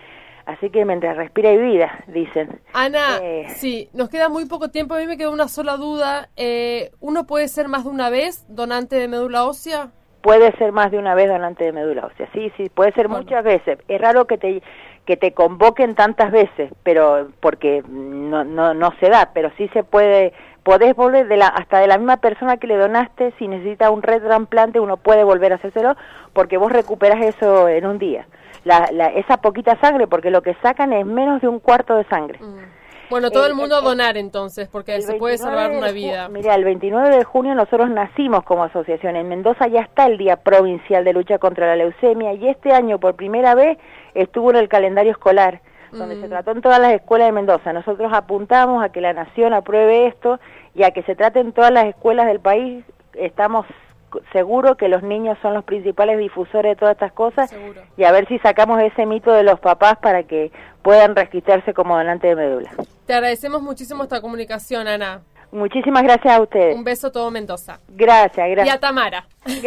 así 0.47 0.71
que 0.71 0.85
mientras 0.85 1.17
respira 1.17 1.51
hay 1.51 1.59
vida, 1.59 2.05
dicen. 2.07 2.61
Ana, 2.73 3.19
Eh. 3.23 3.47
sí, 3.57 3.89
nos 3.93 4.09
queda 4.09 4.29
muy 4.29 4.47
poco 4.47 4.69
tiempo. 4.69 4.95
A 4.95 4.99
mí 4.99 5.07
me 5.07 5.17
quedó 5.17 5.33
una 5.33 5.49
sola 5.49 5.77
duda. 5.77 6.29
Eh, 6.37 6.91
¿Uno 7.01 7.25
puede 7.27 7.49
ser 7.49 7.69
más 7.69 7.85
de 7.85 7.91
una 7.91 8.11
vez 8.11 8.47
donante 8.49 8.97
de 8.97 9.09
médula 9.09 9.45
ósea? 9.45 9.89
Puede 10.23 10.51
ser 10.59 10.73
más 10.73 10.91
de 10.91 10.99
una 10.99 11.15
vez 11.15 11.29
donante 11.29 11.65
de 11.65 11.73
médula 11.73 12.07
ósea, 12.07 12.29
sí, 12.33 12.53
sí, 12.57 12.69
puede 12.75 12.93
ser 12.93 13.09
Bueno. 13.09 13.23
muchas 13.25 13.45
veces. 13.45 13.79
Es 13.89 14.01
raro 14.01 14.27
que 14.27 14.39
te 14.39 14.63
que 15.07 15.17
te 15.17 15.33
convoquen 15.33 15.95
tantas 15.95 16.31
veces, 16.31 16.71
pero 16.83 17.29
porque 17.41 17.83
no, 17.89 18.45
no, 18.45 18.75
no 18.75 18.93
se 19.01 19.09
da, 19.09 19.31
pero 19.33 19.51
sí 19.57 19.67
se 19.73 19.83
puede, 19.83 20.35
podés 20.69 20.95
volver 20.95 21.29
de 21.29 21.39
la, 21.39 21.47
hasta 21.47 21.79
de 21.79 21.87
la 21.87 21.97
misma 21.97 22.19
persona 22.19 22.59
que 22.59 22.67
le 22.67 22.77
donaste, 22.77 23.33
si 23.39 23.49
necesita 23.49 23.91
un 23.91 24.03
retransplante, 24.03 24.79
uno 24.81 24.99
puede 24.99 25.25
volver 25.25 25.53
a 25.53 25.55
hacérselo, 25.55 25.97
porque 26.35 26.59
vos 26.59 26.71
recuperas 26.71 27.23
eso 27.25 27.71
en 27.71 27.87
un 27.87 27.99
día. 27.99 28.27
La, 28.65 28.87
la, 28.93 29.07
esa 29.07 29.39
poquita 29.39 29.81
sangre, 29.81 30.07
porque 30.07 30.31
lo 30.31 30.43
que 30.43 30.53
sacan 30.61 30.93
es 30.93 31.07
menos 31.07 31.41
de 31.41 31.49
un 31.49 31.59
cuarto 31.59 31.95
de 31.97 32.05
sangre. 32.05 32.39
Mm. 32.43 32.59
Bueno, 33.09 33.31
todo 33.31 33.47
El- 33.47 33.53
el 33.53 33.57
mundo 33.57 33.77
a 33.77 33.79
el- 33.79 33.85
donar 33.87 34.19
entonces, 34.19 34.69
porque 34.69 35.01
se 35.01 35.15
puede 35.15 35.37
29 35.37 35.39
salvar 35.39 35.71
una 35.79 35.91
vida. 35.91 36.29
Mira, 36.29 36.55
el 36.55 36.65
29 36.65 37.17
de 37.17 37.25
junio 37.25 37.55
nosotros 37.55 37.89
nacimos 37.89 38.45
como 38.45 38.65
asociación. 38.65 39.17
En 39.17 39.27
Mendoza 39.27 39.69
ya 39.69 39.81
está 39.81 40.05
el 40.05 40.19
Día 40.19 40.37
Provincial 40.37 41.03
de 41.03 41.15
Lucha 41.15 41.39
contra 41.39 41.67
la 41.67 41.77
Leucemia 41.77 42.35
y 42.35 42.47
este 42.47 42.73
año 42.75 42.99
por 42.99 43.15
primera 43.15 43.55
vez 43.55 43.79
estuvo 44.13 44.51
en 44.51 44.57
el 44.57 44.69
calendario 44.69 45.13
escolar, 45.13 45.63
donde 45.93 46.17
Mm. 46.17 46.21
se 46.23 46.29
trató 46.29 46.51
en 46.53 46.61
todas 46.63 46.81
las 46.81 46.93
escuelas 46.93 47.29
de 47.29 47.33
Mendoza. 47.33 47.73
Nosotros 47.73 48.13
apuntamos 48.13 48.83
a 48.85 48.91
que 48.91 49.01
la 49.01 49.13
nación 49.13 49.53
apruebe 49.55 50.07
esto 50.07 50.39
y 50.75 50.83
a 50.83 50.91
que 50.91 51.03
se 51.03 51.15
trate 51.17 51.41
en 51.41 51.53
todas 51.53 51.71
las 51.73 51.87
escuelas 51.87 52.27
del 52.27 52.41
país. 52.41 52.85
Estamos 53.15 53.67
seguros 54.33 54.77
que 54.79 54.89
los 54.89 55.03
niños 55.03 55.37
son 55.43 55.53
los 55.55 55.65
principales 55.65 56.19
difusores 56.19 56.73
de 56.73 56.77
todas 56.77 56.95
estas 56.95 57.13
cosas 57.13 57.51
Seguro. 57.51 57.83
y 57.97 58.05
a 58.05 58.13
ver 58.13 58.27
si 58.27 58.39
sacamos 58.39 58.81
ese 58.81 59.05
mito 59.05 59.31
de 59.33 59.43
los 59.43 59.61
papás 59.61 59.99
para 59.99 60.23
que 60.23 60.51
puedan 60.83 61.15
registrarse 61.15 61.75
como 61.75 61.95
donante 61.97 62.29
de 62.29 62.37
médula. 62.37 62.71
Te 63.07 63.13
agradecemos 63.13 63.61
muchísimo 63.61 64.05
esta 64.05 64.23
comunicación, 64.23 64.89
Ana. 64.89 65.21
Muchísimas 65.53 66.03
gracias 66.03 66.35
a 66.39 66.41
ustedes. 66.43 66.75
Un 66.77 66.85
beso 66.85 67.09
a 67.09 67.13
todo 67.13 67.31
Mendoza. 67.31 67.81
Gracias, 67.89 68.39
Y 68.39 68.41
a 68.41 68.55
gracias. 68.55 68.81
Tamara. 68.81 69.27
Muchas 69.47 69.63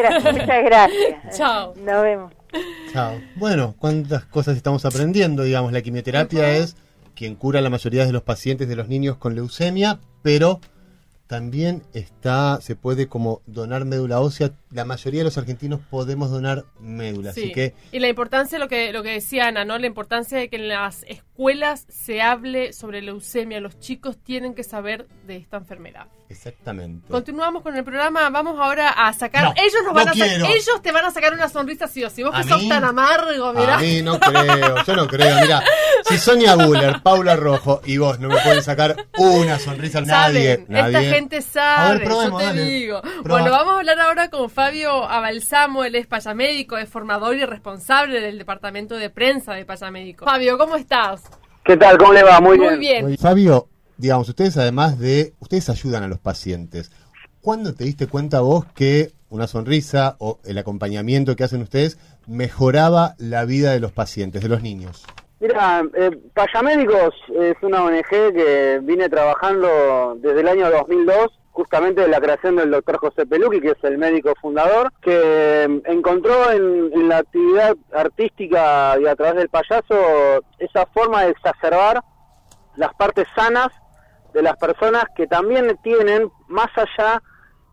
gracias. 0.63 0.91
Chao. 1.37 1.73
Nos 1.75 2.01
vemos. 2.03 2.40
Chao. 2.91 3.21
Bueno, 3.35 3.75
cuántas 3.77 4.25
cosas 4.25 4.57
estamos 4.57 4.85
aprendiendo, 4.85 5.43
digamos, 5.43 5.71
la 5.71 5.81
quimioterapia 5.81 6.57
es 6.57 6.75
quien 7.15 7.35
cura 7.35 7.61
la 7.61 7.69
mayoría 7.69 8.05
de 8.05 8.11
los 8.11 8.23
pacientes 8.23 8.67
de 8.67 8.75
los 8.75 8.87
niños 8.87 9.17
con 9.17 9.35
leucemia, 9.35 9.99
pero 10.21 10.59
también 11.27 11.83
está, 11.93 12.59
se 12.61 12.75
puede 12.75 13.07
como 13.07 13.41
donar 13.45 13.85
médula 13.85 14.19
ósea. 14.19 14.51
La 14.71 14.85
mayoría 14.85 15.19
de 15.21 15.25
los 15.25 15.37
argentinos 15.37 15.79
podemos 15.89 16.31
donar 16.31 16.65
médula, 16.79 17.31
así 17.31 17.41
Sí. 17.47 17.51
que 17.51 17.73
Y 17.91 17.99
la 17.99 18.07
importancia, 18.07 18.57
lo 18.59 18.67
que, 18.67 18.91
lo 18.93 19.03
que 19.03 19.09
decía 19.11 19.47
Ana, 19.47 19.65
¿no? 19.65 19.77
La 19.77 19.87
importancia 19.87 20.37
de 20.37 20.49
que 20.49 20.55
en 20.55 20.67
las 20.69 21.03
escuelas 21.03 21.85
se 21.89 22.21
hable 22.21 22.71
sobre 22.73 23.01
leucemia. 23.01 23.59
Los 23.59 23.79
chicos 23.79 24.17
tienen 24.23 24.53
que 24.55 24.63
saber 24.63 25.07
de 25.27 25.35
esta 25.37 25.57
enfermedad. 25.57 26.07
exactamente. 26.29 27.07
Continuamos 27.09 27.61
con 27.61 27.75
el 27.75 27.83
programa. 27.83 28.29
Vamos 28.29 28.57
ahora 28.59 28.89
a 28.89 29.11
sacar. 29.13 29.43
No, 29.43 29.53
ellos 29.57 29.73
nos 29.83 29.87
no 29.87 29.93
van 29.93 30.07
a 30.09 30.13
sa- 30.13 30.25
quiero. 30.25 30.45
Ellos 30.45 30.81
te 30.81 30.91
van 30.93 31.03
a 31.05 31.11
sacar 31.11 31.33
una 31.33 31.49
sonrisa 31.49 31.87
sí 31.87 32.03
o 32.05 32.09
sí. 32.09 32.23
Vos 32.23 32.33
¿A 32.33 32.41
que 32.43 32.47
sos 32.49 32.67
tan 32.69 32.83
amargo, 32.85 33.53
mirá. 33.53 33.75
A 33.75 33.79
mí 33.79 34.01
no 34.01 34.17
creo, 34.19 34.83
yo 34.85 34.95
no 34.95 35.07
creo. 35.07 35.41
Mira, 35.41 35.61
Si 36.05 36.17
Sonia 36.17 36.55
Buller, 36.55 37.01
Paula 37.03 37.35
Rojo 37.35 37.81
y 37.85 37.97
vos 37.97 38.19
no 38.19 38.29
me 38.29 38.37
pueden 38.41 38.63
sacar 38.63 39.07
una 39.17 39.59
sonrisa, 39.59 39.99
nadie, 40.01 40.55
Saben, 40.55 40.65
nadie. 40.69 40.97
esta 40.99 41.15
gente 41.15 41.41
sabe, 41.41 41.89
A 41.89 41.93
ver, 41.95 42.03
probemos, 42.05 42.41
yo 42.41 42.49
te 42.49 42.55
dale. 42.57 42.65
digo. 42.71 43.01
Bueno, 43.25 43.51
vamos 43.51 43.73
a 43.75 43.77
hablar 43.79 43.99
ahora 43.99 44.29
con 44.29 44.49
Fabio 44.63 45.05
Abalsamo, 45.05 45.83
él 45.85 45.95
es 45.95 46.05
payamédico, 46.05 46.77
es 46.77 46.87
formador 46.87 47.35
y 47.35 47.43
responsable 47.45 48.21
del 48.21 48.37
departamento 48.37 48.95
de 48.95 49.09
prensa 49.09 49.55
de 49.55 49.65
payamédico. 49.65 50.23
Fabio, 50.23 50.55
¿cómo 50.59 50.75
estás? 50.75 51.23
¿Qué 51.65 51.77
tal? 51.77 51.97
¿Cómo 51.97 52.13
le 52.13 52.21
va? 52.21 52.39
Muy, 52.39 52.59
Muy 52.59 52.77
bien. 52.77 53.07
bien. 53.07 53.17
Fabio, 53.17 53.69
digamos, 53.97 54.29
ustedes 54.29 54.57
además 54.57 54.99
de, 54.99 55.33
ustedes 55.39 55.67
ayudan 55.71 56.03
a 56.03 56.07
los 56.07 56.19
pacientes. 56.19 56.91
¿Cuándo 57.41 57.73
te 57.73 57.85
diste 57.85 58.05
cuenta 58.05 58.41
vos 58.41 58.65
que 58.75 59.13
una 59.31 59.47
sonrisa 59.47 60.15
o 60.19 60.37
el 60.45 60.59
acompañamiento 60.59 61.35
que 61.35 61.43
hacen 61.43 61.63
ustedes 61.63 61.97
mejoraba 62.27 63.15
la 63.17 63.45
vida 63.45 63.71
de 63.71 63.79
los 63.79 63.91
pacientes, 63.91 64.43
de 64.43 64.49
los 64.49 64.61
niños? 64.61 65.07
Mira, 65.39 65.83
eh, 65.95 66.11
Payamédicos 66.35 67.15
es 67.33 67.55
una 67.63 67.83
ONG 67.83 68.31
que 68.35 68.79
viene 68.83 69.09
trabajando 69.09 70.15
desde 70.19 70.41
el 70.41 70.47
año 70.47 70.69
2002, 70.69 71.40
justamente 71.51 72.01
de 72.01 72.07
la 72.07 72.21
creación 72.21 72.55
del 72.55 72.71
doctor 72.71 72.97
José 72.97 73.25
Peluqui, 73.25 73.61
que 73.61 73.71
es 73.71 73.83
el 73.83 73.97
médico 73.97 74.33
fundador, 74.41 74.91
que 75.01 75.11
eh, 75.13 75.81
encontró 75.85 76.51
en, 76.51 77.09
la 77.09 77.17
actividad 77.17 77.75
artística 77.93 78.97
y 78.99 79.05
a 79.05 79.15
través 79.15 79.35
del 79.35 79.49
payaso 79.49 79.95
esa 80.59 80.85
forma 80.87 81.23
de 81.23 81.31
exacerbar 81.31 82.01
las 82.75 82.93
partes 82.95 83.27
sanas 83.35 83.67
de 84.33 84.41
las 84.41 84.55
personas 84.57 85.05
que 85.15 85.27
también 85.27 85.77
tienen 85.83 86.31
más 86.47 86.69
allá 86.75 87.21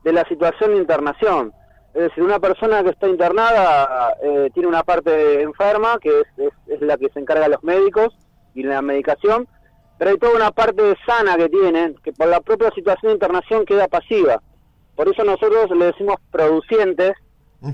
de 0.02 0.12
la 0.12 0.24
situación 0.24 0.72
de 0.72 0.78
internación. 0.78 1.52
Es 1.94 2.02
decir, 2.02 2.24
una 2.24 2.40
persona 2.40 2.82
que 2.82 2.90
está 2.90 3.06
internada 3.06 4.16
eh, 4.22 4.50
tiene 4.54 4.68
una 4.68 4.82
parte 4.82 5.42
enferma, 5.42 5.98
que 6.00 6.20
es, 6.20 6.26
es, 6.36 6.52
es 6.66 6.80
la 6.80 6.96
que 6.96 7.10
se 7.10 7.20
encarga 7.20 7.48
los 7.48 7.62
médicos 7.62 8.16
y 8.54 8.64
la 8.64 8.82
medicación, 8.82 9.46
pero 9.98 10.10
hay 10.12 10.18
toda 10.18 10.36
una 10.36 10.52
parte 10.52 10.96
sana 11.04 11.36
que 11.36 11.48
tienen, 11.48 11.96
que 12.04 12.12
por 12.12 12.28
la 12.28 12.40
propia 12.40 12.70
situación 12.70 13.10
de 13.10 13.14
internación 13.14 13.66
queda 13.66 13.88
pasiva. 13.88 14.40
Por 14.94 15.08
eso 15.08 15.24
nosotros 15.24 15.70
le 15.76 15.86
decimos 15.86 16.16
producientes, 16.30 17.12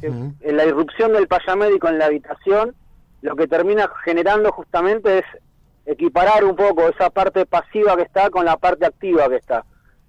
que 0.00 0.06
en 0.06 0.56
la 0.56 0.64
irrupción 0.64 1.12
del 1.12 1.28
payamédico 1.28 1.88
en 1.88 1.98
la 1.98 2.06
habitación, 2.06 2.74
lo 3.20 3.36
que 3.36 3.46
termina 3.46 3.90
generando 4.04 4.50
justamente 4.52 5.18
es 5.18 5.24
equiparar 5.86 6.44
un 6.44 6.56
poco 6.56 6.88
esa 6.88 7.10
parte 7.10 7.44
pasiva 7.44 7.96
que 7.96 8.02
está 8.02 8.30
con 8.30 8.44
la 8.44 8.56
parte 8.56 8.86
activa 8.86 9.28
que 9.28 9.36
está. 9.36 9.64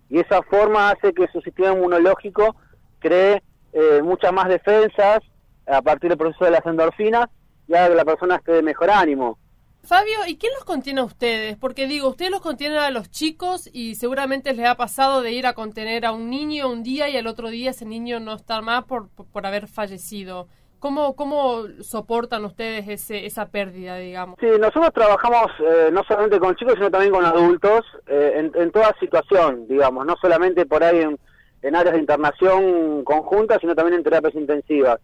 Y 0.09 0.19
esa 0.19 0.41
forma 0.43 0.91
hace 0.91 1.13
que 1.13 1.27
su 1.27 1.41
sistema 1.41 1.73
inmunológico 1.73 2.55
cree 2.99 3.43
eh, 3.73 4.01
muchas 4.01 4.31
más 4.31 4.47
defensas 4.47 5.19
a 5.67 5.81
partir 5.81 6.09
del 6.09 6.17
proceso 6.17 6.45
de 6.45 6.51
las 6.51 6.65
endorfinas 6.65 7.27
y 7.67 7.73
haga 7.73 7.89
que 7.89 7.95
la 7.95 8.05
persona 8.05 8.35
esté 8.35 8.53
de 8.53 8.61
mejor 8.61 8.89
ánimo. 8.89 9.37
Fabio, 9.85 10.17
¿y 10.27 10.37
quién 10.37 10.51
los 10.55 10.65
contiene 10.65 11.01
a 11.01 11.03
ustedes? 11.03 11.57
Porque 11.57 11.87
digo, 11.87 12.09
ustedes 12.09 12.31
los 12.31 12.41
contienen 12.41 12.79
a 12.79 12.89
los 12.89 13.11
chicos 13.11 13.69
y 13.71 13.95
seguramente 13.95 14.53
les 14.53 14.65
ha 14.65 14.75
pasado 14.75 15.21
de 15.21 15.31
ir 15.31 15.45
a 15.45 15.53
contener 15.53 16.05
a 16.05 16.11
un 16.11 16.29
niño 16.29 16.69
un 16.69 16.81
día 16.81 17.07
y 17.07 17.17
al 17.17 17.27
otro 17.27 17.49
día 17.49 17.69
ese 17.69 17.85
niño 17.85 18.19
no 18.19 18.33
estar 18.33 18.63
más 18.63 18.85
por, 18.85 19.09
por, 19.09 19.27
por 19.27 19.45
haber 19.45 19.67
fallecido. 19.67 20.47
¿Cómo, 20.79 21.15
¿Cómo 21.15 21.63
soportan 21.81 22.45
ustedes 22.45 22.87
ese, 22.87 23.25
esa 23.25 23.47
pérdida, 23.47 23.97
digamos? 23.97 24.37
Sí, 24.39 24.47
nosotros 24.59 24.91
trabajamos 24.93 25.51
eh, 25.59 25.89
no 25.91 26.03
solamente 26.03 26.39
con 26.39 26.55
chicos, 26.55 26.75
sino 26.75 26.91
también 26.91 27.13
con 27.13 27.25
adultos, 27.25 27.81
eh, 28.07 28.33
en, 28.35 28.51
en 28.61 28.71
toda 28.71 28.95
situación, 28.99 29.67
digamos, 29.67 30.05
no 30.05 30.15
solamente 30.21 30.65
por 30.65 30.83
ahí 30.83 30.99
en, 30.99 31.17
en 31.61 31.75
áreas 31.75 31.93
de 31.93 32.01
internación 32.01 33.03
conjunta, 33.03 33.57
sino 33.59 33.73
también 33.73 33.97
en 33.97 34.03
terapias 34.03 34.35
intensivas, 34.35 34.99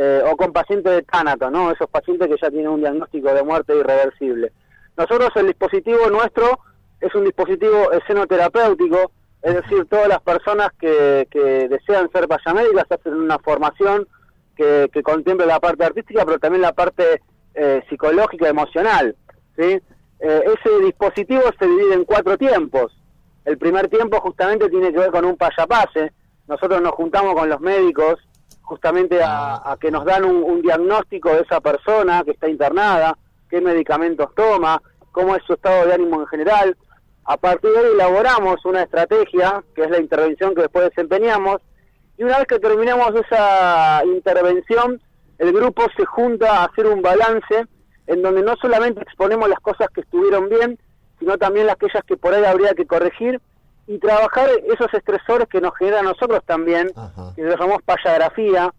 eh, 0.00 0.22
o 0.24 0.36
con 0.36 0.52
pacientes 0.52 0.92
de 0.92 1.02
tánato, 1.02 1.50
¿no? 1.50 1.72
Esos 1.72 1.90
pacientes 1.90 2.28
que 2.28 2.36
ya 2.40 2.50
tienen 2.50 2.68
un 2.68 2.80
diagnóstico 2.80 3.34
de 3.34 3.42
muerte 3.42 3.76
irreversible. 3.76 4.52
Nosotros 4.96 5.30
el 5.34 5.48
dispositivo 5.48 6.08
nuestro 6.08 6.60
es 7.00 7.12
un 7.16 7.24
dispositivo 7.24 7.90
escenoterapéutico, 7.90 9.10
es 9.42 9.56
decir, 9.56 9.86
todas 9.86 10.06
las 10.06 10.20
personas 10.20 10.68
que, 10.78 11.26
que 11.32 11.68
desean 11.68 12.08
ser 12.12 12.28
payamédicas 12.28 12.86
hacen 12.88 13.14
una 13.14 13.40
formación 13.40 14.06
que, 14.56 14.88
que 14.92 15.02
contemple 15.02 15.46
la 15.46 15.58
parte 15.58 15.84
artística, 15.84 16.24
pero 16.24 16.38
también 16.38 16.62
la 16.62 16.72
parte 16.72 17.20
eh, 17.54 17.82
psicológica, 17.88 18.48
emocional. 18.48 19.16
¿sí? 19.56 19.80
Eh, 20.20 20.44
ese 20.44 20.78
dispositivo 20.84 21.42
se 21.58 21.66
divide 21.66 21.94
en 21.94 22.04
cuatro 22.04 22.38
tiempos. 22.38 22.96
El 23.44 23.58
primer 23.58 23.88
tiempo 23.88 24.20
justamente 24.20 24.68
tiene 24.68 24.92
que 24.92 24.98
ver 25.00 25.10
con 25.10 25.24
un 25.24 25.36
payapase. 25.36 26.12
Nosotros 26.46 26.80
nos 26.80 26.92
juntamos 26.92 27.34
con 27.34 27.48
los 27.48 27.60
médicos 27.60 28.20
justamente 28.68 29.22
a, 29.22 29.72
a 29.72 29.76
que 29.78 29.90
nos 29.90 30.04
dan 30.04 30.26
un, 30.26 30.42
un 30.42 30.60
diagnóstico 30.60 31.30
de 31.30 31.40
esa 31.40 31.60
persona 31.60 32.22
que 32.22 32.32
está 32.32 32.48
internada, 32.48 33.16
qué 33.48 33.62
medicamentos 33.62 34.28
toma, 34.34 34.80
cómo 35.10 35.34
es 35.34 35.42
su 35.44 35.54
estado 35.54 35.86
de 35.86 35.94
ánimo 35.94 36.20
en 36.20 36.26
general. 36.26 36.76
A 37.24 37.38
partir 37.38 37.70
de 37.70 37.78
ahí 37.78 37.92
elaboramos 37.94 38.62
una 38.66 38.82
estrategia, 38.82 39.64
que 39.74 39.82
es 39.84 39.90
la 39.90 40.00
intervención 40.00 40.54
que 40.54 40.62
después 40.62 40.84
desempeñamos, 40.84 41.62
y 42.18 42.24
una 42.24 42.38
vez 42.38 42.46
que 42.46 42.58
terminamos 42.58 43.14
esa 43.14 44.02
intervención, 44.04 45.00
el 45.38 45.52
grupo 45.52 45.86
se 45.96 46.04
junta 46.04 46.58
a 46.58 46.64
hacer 46.66 46.86
un 46.86 47.00
balance 47.00 47.64
en 48.06 48.22
donde 48.22 48.42
no 48.42 48.54
solamente 48.60 49.00
exponemos 49.00 49.48
las 49.48 49.60
cosas 49.60 49.88
que 49.94 50.02
estuvieron 50.02 50.48
bien, 50.48 50.78
sino 51.18 51.38
también 51.38 51.66
las 51.66 51.76
aquellas 51.76 52.04
que 52.04 52.16
por 52.16 52.34
ahí 52.34 52.44
habría 52.44 52.74
que 52.74 52.86
corregir 52.86 53.40
y 53.88 53.98
trabajar 53.98 54.48
esos 54.66 54.92
estresores 54.94 55.48
que 55.48 55.60
nos 55.60 55.74
generan 55.76 56.06
a 56.06 56.10
nosotros 56.10 56.40
también, 56.46 56.90
Ajá. 56.94 57.32
que 57.34 57.42
llamamos 57.42 57.82
payografía, 57.84 58.70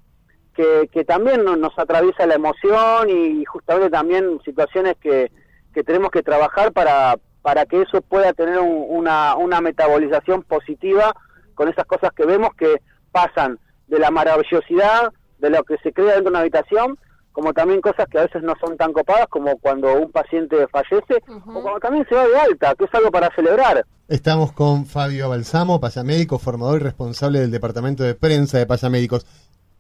que, 0.54 0.88
que 0.94 1.04
también 1.04 1.44
no- 1.44 1.56
nos 1.58 1.78
atraviesa 1.78 2.26
la 2.28 2.36
emoción 2.36 3.10
y 3.10 3.44
justamente 3.46 3.90
también 3.90 4.40
situaciones 4.46 4.96
que, 5.02 5.32
que 5.74 5.84
tenemos 5.84 6.12
que 6.12 6.22
trabajar 6.24 6.72
para, 6.74 7.18
para 7.42 7.66
que 7.66 7.82
eso 7.82 8.02
pueda 8.02 8.34
tener 8.34 8.60
un- 8.60 8.86
una, 8.88 9.36
una 9.36 9.62
metabolización 9.62 10.44
positiva 10.44 11.14
con 11.56 11.68
esas 11.70 11.86
cosas 11.86 12.12
que 12.16 12.26
vemos 12.26 12.52
que 12.56 12.76
pasan 13.12 13.58
de 13.88 13.98
la 14.00 14.12
maravillosidad 14.12 15.12
de 15.40 15.50
lo 15.50 15.64
que 15.64 15.78
se 15.80 15.92
crea 15.92 16.14
dentro 16.14 16.26
de 16.26 16.30
una 16.30 16.40
habitación, 16.42 16.98
como 17.32 17.54
también 17.54 17.82
cosas 17.82 18.08
que 18.10 18.20
a 18.20 18.24
veces 18.24 18.44
no 18.44 18.54
son 18.60 18.76
tan 18.78 18.92
copadas, 18.94 19.28
como 19.28 19.58
cuando 19.58 19.94
un 19.94 20.12
paciente 20.12 20.68
fallece, 20.68 21.22
o 21.28 21.62
cuando 21.62 21.80
también 21.80 22.06
se 22.10 22.16
va 22.16 22.28
de 22.28 22.38
alta, 22.38 22.76
que 22.76 22.86
es 22.86 22.94
algo 22.94 23.12
para 23.12 23.34
celebrar. 23.36 23.86
Estamos 24.08 24.52
con 24.52 24.86
Fabio 24.86 25.30
Balsamo, 25.30 25.80
payamédico, 25.80 26.40
formador 26.40 26.82
y 26.82 26.84
responsable 26.84 27.40
del 27.40 27.52
departamento 27.52 28.04
de 28.04 28.16
prensa 28.16 28.58
de 28.58 28.66
payamédicos. 28.66 29.26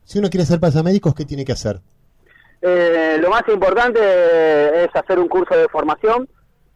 Si 0.04 0.20
uno 0.20 0.30
quiere 0.30 0.46
ser 0.46 0.60
payamédicos, 0.60 1.16
¿qué 1.16 1.26
tiene 1.26 1.46
que 1.46 1.52
hacer? 1.52 1.82
Eh, 2.62 3.18
lo 3.20 3.30
más 3.30 3.44
importante 3.48 4.00
es 4.84 4.90
hacer 4.94 5.20
un 5.20 5.28
curso 5.28 5.56
de 5.56 5.68
formación, 5.70 6.28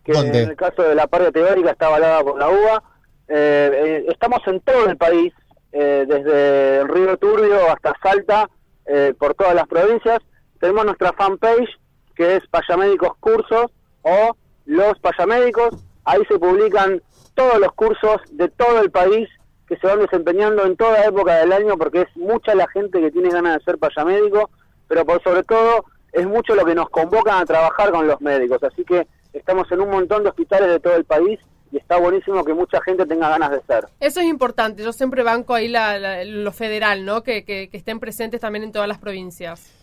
que 0.04 0.14
¿Dónde? 0.14 0.44
en 0.44 0.50
el 0.50 0.56
caso 0.56 0.82
de 0.84 0.96
la 0.96 1.08
parte 1.08 1.32
teórica 1.32 1.72
está 1.72 1.88
avalada 1.88 2.24
por 2.24 2.38
la 2.38 2.50
UBA. 2.50 2.84
Eh, 3.28 3.72
eh, 3.74 4.06
estamos 4.10 4.40
en 4.48 4.60
todo 4.62 4.90
el 4.90 4.98
país, 4.98 5.34
eh, 5.72 6.06
desde 6.08 6.82
el 6.82 6.88
Río 6.90 7.18
Turbio 7.18 7.72
hasta 7.72 7.94
Salta, 8.02 8.50
eh, 8.86 9.14
por 9.18 9.34
todas 9.34 9.56
las 9.56 9.68
provincias. 9.68 10.20
Tenemos 10.64 10.86
nuestra 10.86 11.12
fanpage, 11.12 11.68
que 12.16 12.38
es 12.38 12.48
Payamédicos 12.48 13.18
Cursos 13.20 13.66
o 14.04 14.34
Los 14.66 14.98
Payamédicos. 15.00 15.76
Ahí 16.06 16.22
se 16.30 16.40
publican 16.40 17.02
todos 17.34 17.60
los 17.60 17.74
cursos 17.74 18.22
de 18.32 18.48
todo 18.48 18.80
el 18.80 18.90
país 18.90 19.28
que 19.68 19.76
se 19.76 19.86
van 19.88 20.00
desempeñando 20.00 20.66
en 20.66 20.78
toda 20.78 21.04
época 21.04 21.36
del 21.36 21.52
año, 21.52 21.78
porque 21.78 22.04
es 22.04 22.16
mucha 22.16 22.56
la 22.56 22.66
gente 22.70 23.02
que 23.02 23.12
tiene 23.12 23.30
ganas 23.30 23.58
de 23.58 23.64
ser 23.66 23.78
payamédico, 23.78 24.50
pero 24.88 25.06
por 25.06 25.22
sobre 25.22 25.44
todo 25.44 25.84
es 26.14 26.26
mucho 26.26 26.56
lo 26.56 26.64
que 26.64 26.76
nos 26.76 26.90
convocan 26.90 27.42
a 27.42 27.46
trabajar 27.46 27.92
con 27.92 28.08
los 28.08 28.22
médicos. 28.22 28.64
Así 28.64 28.86
que 28.86 29.06
estamos 29.34 29.70
en 29.70 29.82
un 29.82 29.90
montón 29.90 30.24
de 30.24 30.30
hospitales 30.30 30.70
de 30.70 30.80
todo 30.80 30.96
el 30.96 31.04
país 31.04 31.42
y 31.74 31.78
está 31.78 31.98
buenísimo 31.98 32.46
que 32.46 32.54
mucha 32.54 32.82
gente 32.84 33.06
tenga 33.06 33.28
ganas 33.28 33.52
de 33.52 33.62
ser. 33.68 33.84
Eso 34.00 34.22
es 34.22 34.28
importante. 34.28 34.82
Yo 34.82 34.94
siempre 34.94 35.24
banco 35.24 35.56
ahí 35.56 35.68
la, 35.68 36.00
la- 36.00 36.24
lo 36.24 36.54
federal, 36.54 37.04
¿no? 37.04 37.22
Que, 37.22 37.44
que, 37.44 37.68
que 37.70 37.76
estén 37.76 38.00
presentes 38.00 38.40
también 38.40 38.64
en 38.64 38.72
todas 38.72 38.88
las 38.88 39.00
provincias. 39.00 39.82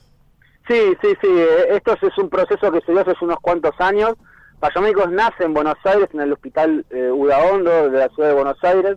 Sí, 0.71 0.97
sí, 1.03 1.09
sí. 1.21 1.29
Esto 1.71 1.95
es 2.01 2.17
un 2.17 2.31
proceso 2.31 2.71
que 2.71 2.81
se 2.83 2.93
dio 2.93 3.01
hace 3.01 3.13
unos 3.23 3.41
cuantos 3.41 3.75
años. 3.81 4.13
Payamédicos 4.61 5.11
nace 5.11 5.43
en 5.43 5.53
Buenos 5.53 5.75
Aires, 5.83 6.09
en 6.15 6.21
el 6.21 6.33
Hospital 6.33 6.87
eh, 6.91 7.11
Udaondo 7.11 7.91
de 7.91 7.99
la 7.99 8.09
ciudad 8.11 8.29
de 8.29 8.35
Buenos 8.37 8.63
Aires, 8.63 8.97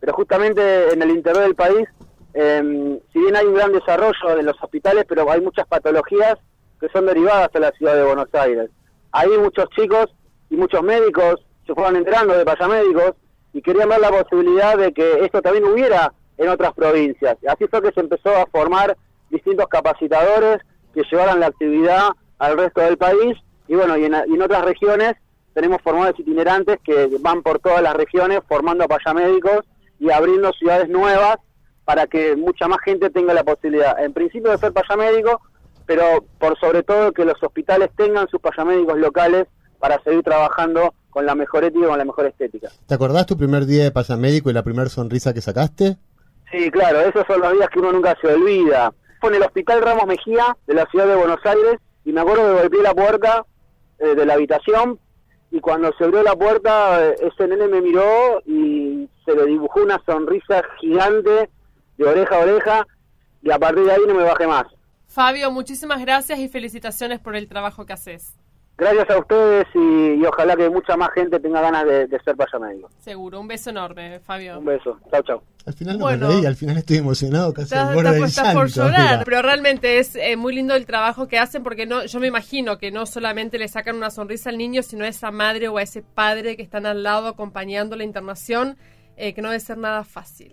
pero 0.00 0.12
justamente 0.12 0.92
en 0.92 1.00
el 1.02 1.10
interior 1.10 1.44
del 1.44 1.54
país, 1.54 1.86
eh, 2.32 2.98
si 3.12 3.18
bien 3.20 3.36
hay 3.36 3.46
un 3.46 3.54
gran 3.54 3.70
desarrollo 3.70 4.34
de 4.34 4.42
los 4.42 4.60
hospitales, 4.60 5.04
pero 5.08 5.30
hay 5.30 5.40
muchas 5.40 5.68
patologías 5.68 6.34
que 6.80 6.88
son 6.88 7.06
derivadas 7.06 7.52
de 7.52 7.60
la 7.60 7.70
ciudad 7.70 7.94
de 7.94 8.02
Buenos 8.02 8.28
Aires. 8.32 8.70
Ahí 9.12 9.30
muchos 9.38 9.68
chicos 9.76 10.06
y 10.50 10.56
muchos 10.56 10.82
médicos 10.82 11.46
se 11.64 11.74
fueron 11.74 11.94
enterando 11.94 12.36
de 12.36 12.44
payamédicos 12.44 13.12
y 13.52 13.62
querían 13.62 13.88
ver 13.88 14.00
la 14.00 14.10
posibilidad 14.10 14.76
de 14.76 14.92
que 14.92 15.20
esto 15.24 15.40
también 15.42 15.64
hubiera 15.66 16.12
en 16.38 16.48
otras 16.48 16.72
provincias. 16.72 17.36
Así 17.46 17.68
fue 17.68 17.82
que 17.82 17.92
se 17.92 18.00
empezó 18.00 18.30
a 18.30 18.46
formar 18.46 18.96
distintos 19.30 19.68
capacitadores 19.68 20.58
que 20.94 21.02
llevaran 21.10 21.40
la 21.40 21.46
actividad 21.46 22.10
al 22.38 22.56
resto 22.56 22.80
del 22.80 22.96
país 22.96 23.36
y 23.68 23.74
bueno, 23.74 23.96
y 23.96 24.04
en, 24.04 24.14
y 24.28 24.34
en 24.34 24.42
otras 24.42 24.64
regiones 24.64 25.14
tenemos 25.54 25.80
formadores 25.82 26.18
itinerantes 26.18 26.78
que 26.84 27.08
van 27.20 27.42
por 27.42 27.58
todas 27.60 27.82
las 27.82 27.94
regiones 27.94 28.40
formando 28.48 28.84
a 28.84 28.88
payamédicos 28.88 29.64
y 30.00 30.10
abriendo 30.10 30.52
ciudades 30.52 30.88
nuevas 30.88 31.36
para 31.84 32.06
que 32.06 32.34
mucha 32.36 32.66
más 32.66 32.80
gente 32.84 33.10
tenga 33.10 33.34
la 33.34 33.44
posibilidad, 33.44 34.02
en 34.02 34.12
principio 34.12 34.50
de 34.50 34.58
ser 34.58 34.72
payamédico, 34.72 35.40
pero 35.86 36.24
por 36.38 36.58
sobre 36.58 36.82
todo 36.82 37.12
que 37.12 37.24
los 37.24 37.40
hospitales 37.42 37.90
tengan 37.96 38.28
sus 38.28 38.40
payamédicos 38.40 38.98
locales 38.98 39.46
para 39.78 40.02
seguir 40.02 40.22
trabajando 40.22 40.94
con 41.10 41.26
la 41.26 41.34
mejor 41.34 41.62
ética 41.62 41.84
y 41.84 41.88
con 41.88 41.98
la 41.98 42.04
mejor 42.04 42.26
estética. 42.26 42.68
¿Te 42.86 42.94
acordás 42.94 43.26
tu 43.26 43.36
primer 43.36 43.66
día 43.66 43.84
de 43.84 43.90
pasamédico 43.90 44.50
y 44.50 44.54
la 44.54 44.62
primera 44.62 44.88
sonrisa 44.88 45.34
que 45.34 45.40
sacaste? 45.40 45.96
Sí, 46.50 46.70
claro, 46.70 47.00
esos 47.00 47.24
son 47.26 47.40
los 47.40 47.52
días 47.52 47.68
que 47.68 47.80
uno 47.80 47.92
nunca 47.92 48.16
se 48.20 48.28
olvida. 48.28 48.92
En 49.28 49.34
el 49.34 49.42
Hospital 49.42 49.80
Ramos 49.80 50.06
Mejía 50.06 50.54
de 50.66 50.74
la 50.74 50.84
ciudad 50.86 51.06
de 51.06 51.16
Buenos 51.16 51.38
Aires 51.44 51.80
y 52.04 52.12
me 52.12 52.20
acuerdo 52.20 52.44
que 52.44 52.60
golpeé 52.60 52.82
la 52.82 52.94
puerta 52.94 53.46
eh, 53.98 54.14
de 54.14 54.26
la 54.26 54.34
habitación 54.34 55.00
y 55.50 55.60
cuando 55.60 55.90
se 55.96 56.04
abrió 56.04 56.22
la 56.22 56.36
puerta 56.36 57.02
eh, 57.02 57.16
ese 57.22 57.48
nene 57.48 57.66
me 57.68 57.80
miró 57.80 58.42
y 58.44 59.08
se 59.24 59.34
le 59.34 59.46
dibujó 59.46 59.80
una 59.80 59.98
sonrisa 60.04 60.62
gigante 60.78 61.48
de 61.96 62.04
oreja 62.04 62.36
a 62.36 62.40
oreja 62.40 62.86
y 63.40 63.50
a 63.50 63.58
partir 63.58 63.84
de 63.84 63.92
ahí 63.92 64.02
no 64.06 64.14
me 64.14 64.24
bajé 64.24 64.46
más. 64.46 64.66
Fabio, 65.06 65.50
muchísimas 65.50 66.00
gracias 66.02 66.38
y 66.38 66.48
felicitaciones 66.48 67.18
por 67.18 67.34
el 67.34 67.48
trabajo 67.48 67.86
que 67.86 67.94
haces. 67.94 68.34
Gracias 68.76 69.08
a 69.08 69.18
ustedes 69.18 69.66
y, 69.74 70.14
y 70.20 70.24
ojalá 70.26 70.56
que 70.56 70.68
mucha 70.68 70.96
más 70.96 71.10
gente 71.12 71.38
tenga 71.38 71.60
ganas 71.60 71.84
de, 71.86 72.06
de 72.08 72.20
ser 72.20 72.34
payamédico. 72.36 72.90
Seguro, 72.98 73.38
un 73.40 73.46
beso 73.46 73.70
enorme, 73.70 74.18
Fabio. 74.20 74.58
Un 74.58 74.64
beso, 74.64 74.98
chao, 75.12 75.22
chao. 75.22 75.42
Al 75.64 75.74
final 75.74 75.98
no 75.98 76.04
Bueno. 76.06 76.28
me 76.28 76.34
reí, 76.34 76.46
al 76.46 76.56
final 76.56 76.76
estoy 76.78 76.96
emocionado 76.96 77.54
casi 77.54 77.74
al 77.74 77.94
borde 77.94 78.10
del 78.14 78.24
estás 78.24 78.52
por 78.52 78.66
llanto, 78.66 78.82
llorar, 78.90 79.10
mira. 79.12 79.22
pero 79.24 79.42
realmente 79.42 79.98
es 80.00 80.16
eh, 80.16 80.36
muy 80.36 80.54
lindo 80.56 80.74
el 80.74 80.86
trabajo 80.86 81.28
que 81.28 81.38
hacen 81.38 81.62
porque 81.62 81.86
no, 81.86 82.04
yo 82.04 82.18
me 82.20 82.26
imagino 82.26 82.76
que 82.76 82.90
no 82.90 83.06
solamente 83.06 83.58
le 83.58 83.68
sacan 83.68 83.96
una 83.96 84.10
sonrisa 84.10 84.50
al 84.50 84.58
niño, 84.58 84.82
sino 84.82 85.04
a 85.04 85.08
esa 85.08 85.30
madre 85.30 85.68
o 85.68 85.78
a 85.78 85.82
ese 85.82 86.02
padre 86.02 86.56
que 86.56 86.62
están 86.62 86.84
al 86.84 87.02
lado 87.04 87.28
acompañando 87.28 87.94
la 87.96 88.02
internación, 88.04 88.76
eh, 89.16 89.34
que 89.34 89.40
no 89.40 89.50
debe 89.50 89.60
ser 89.60 89.78
nada 89.78 90.02
fácil. 90.04 90.52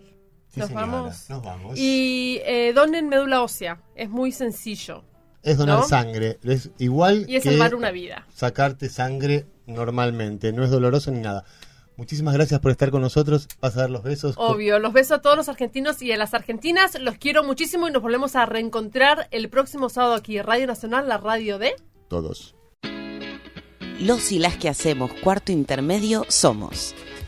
Sí, 0.49 0.59
nos 0.59 0.69
señora, 0.69 0.85
vamos. 0.85 1.29
nos 1.29 1.43
vamos. 1.43 1.73
Y 1.77 2.39
eh, 2.45 2.71
donen 2.73 3.09
médula 3.09 3.41
ósea, 3.41 3.81
es 3.95 4.09
muy 4.09 4.31
sencillo. 4.31 5.03
Es 5.43 5.57
donar 5.57 5.79
¿no? 5.79 5.87
sangre, 5.87 6.39
es 6.43 6.69
igual 6.77 7.25
Y 7.27 7.35
es 7.35 7.43
que 7.43 7.49
salvar 7.49 7.73
una 7.75 7.91
vida. 7.91 8.27
sacarte 8.33 8.89
sangre 8.89 9.45
normalmente, 9.65 10.53
no 10.53 10.63
es 10.63 10.69
doloroso 10.69 11.11
ni 11.11 11.19
nada. 11.19 11.43
Muchísimas 11.97 12.33
gracias 12.33 12.59
por 12.59 12.71
estar 12.71 12.89
con 12.89 13.01
nosotros, 13.01 13.47
vas 13.59 13.75
a 13.77 13.81
dar 13.81 13.89
los 13.89 14.03
besos. 14.03 14.35
Obvio, 14.37 14.79
los 14.79 14.93
beso 14.93 15.15
a 15.15 15.21
todos 15.21 15.37
los 15.37 15.49
argentinos 15.49 16.01
y 16.01 16.11
a 16.11 16.17
las 16.17 16.33
argentinas, 16.33 16.99
los 16.99 17.17
quiero 17.17 17.43
muchísimo 17.43 17.87
y 17.87 17.91
nos 17.91 18.01
volvemos 18.01 18.35
a 18.35 18.45
reencontrar 18.45 19.27
el 19.31 19.49
próximo 19.49 19.89
sábado 19.89 20.15
aquí, 20.15 20.41
Radio 20.41 20.67
Nacional, 20.67 21.07
la 21.07 21.17
radio 21.17 21.59
de... 21.59 21.75
Todos. 22.07 22.55
Los 23.99 24.31
y 24.31 24.39
las 24.39 24.57
que 24.57 24.69
hacemos 24.69 25.11
cuarto 25.21 25.51
intermedio 25.51 26.25
somos. 26.27 26.95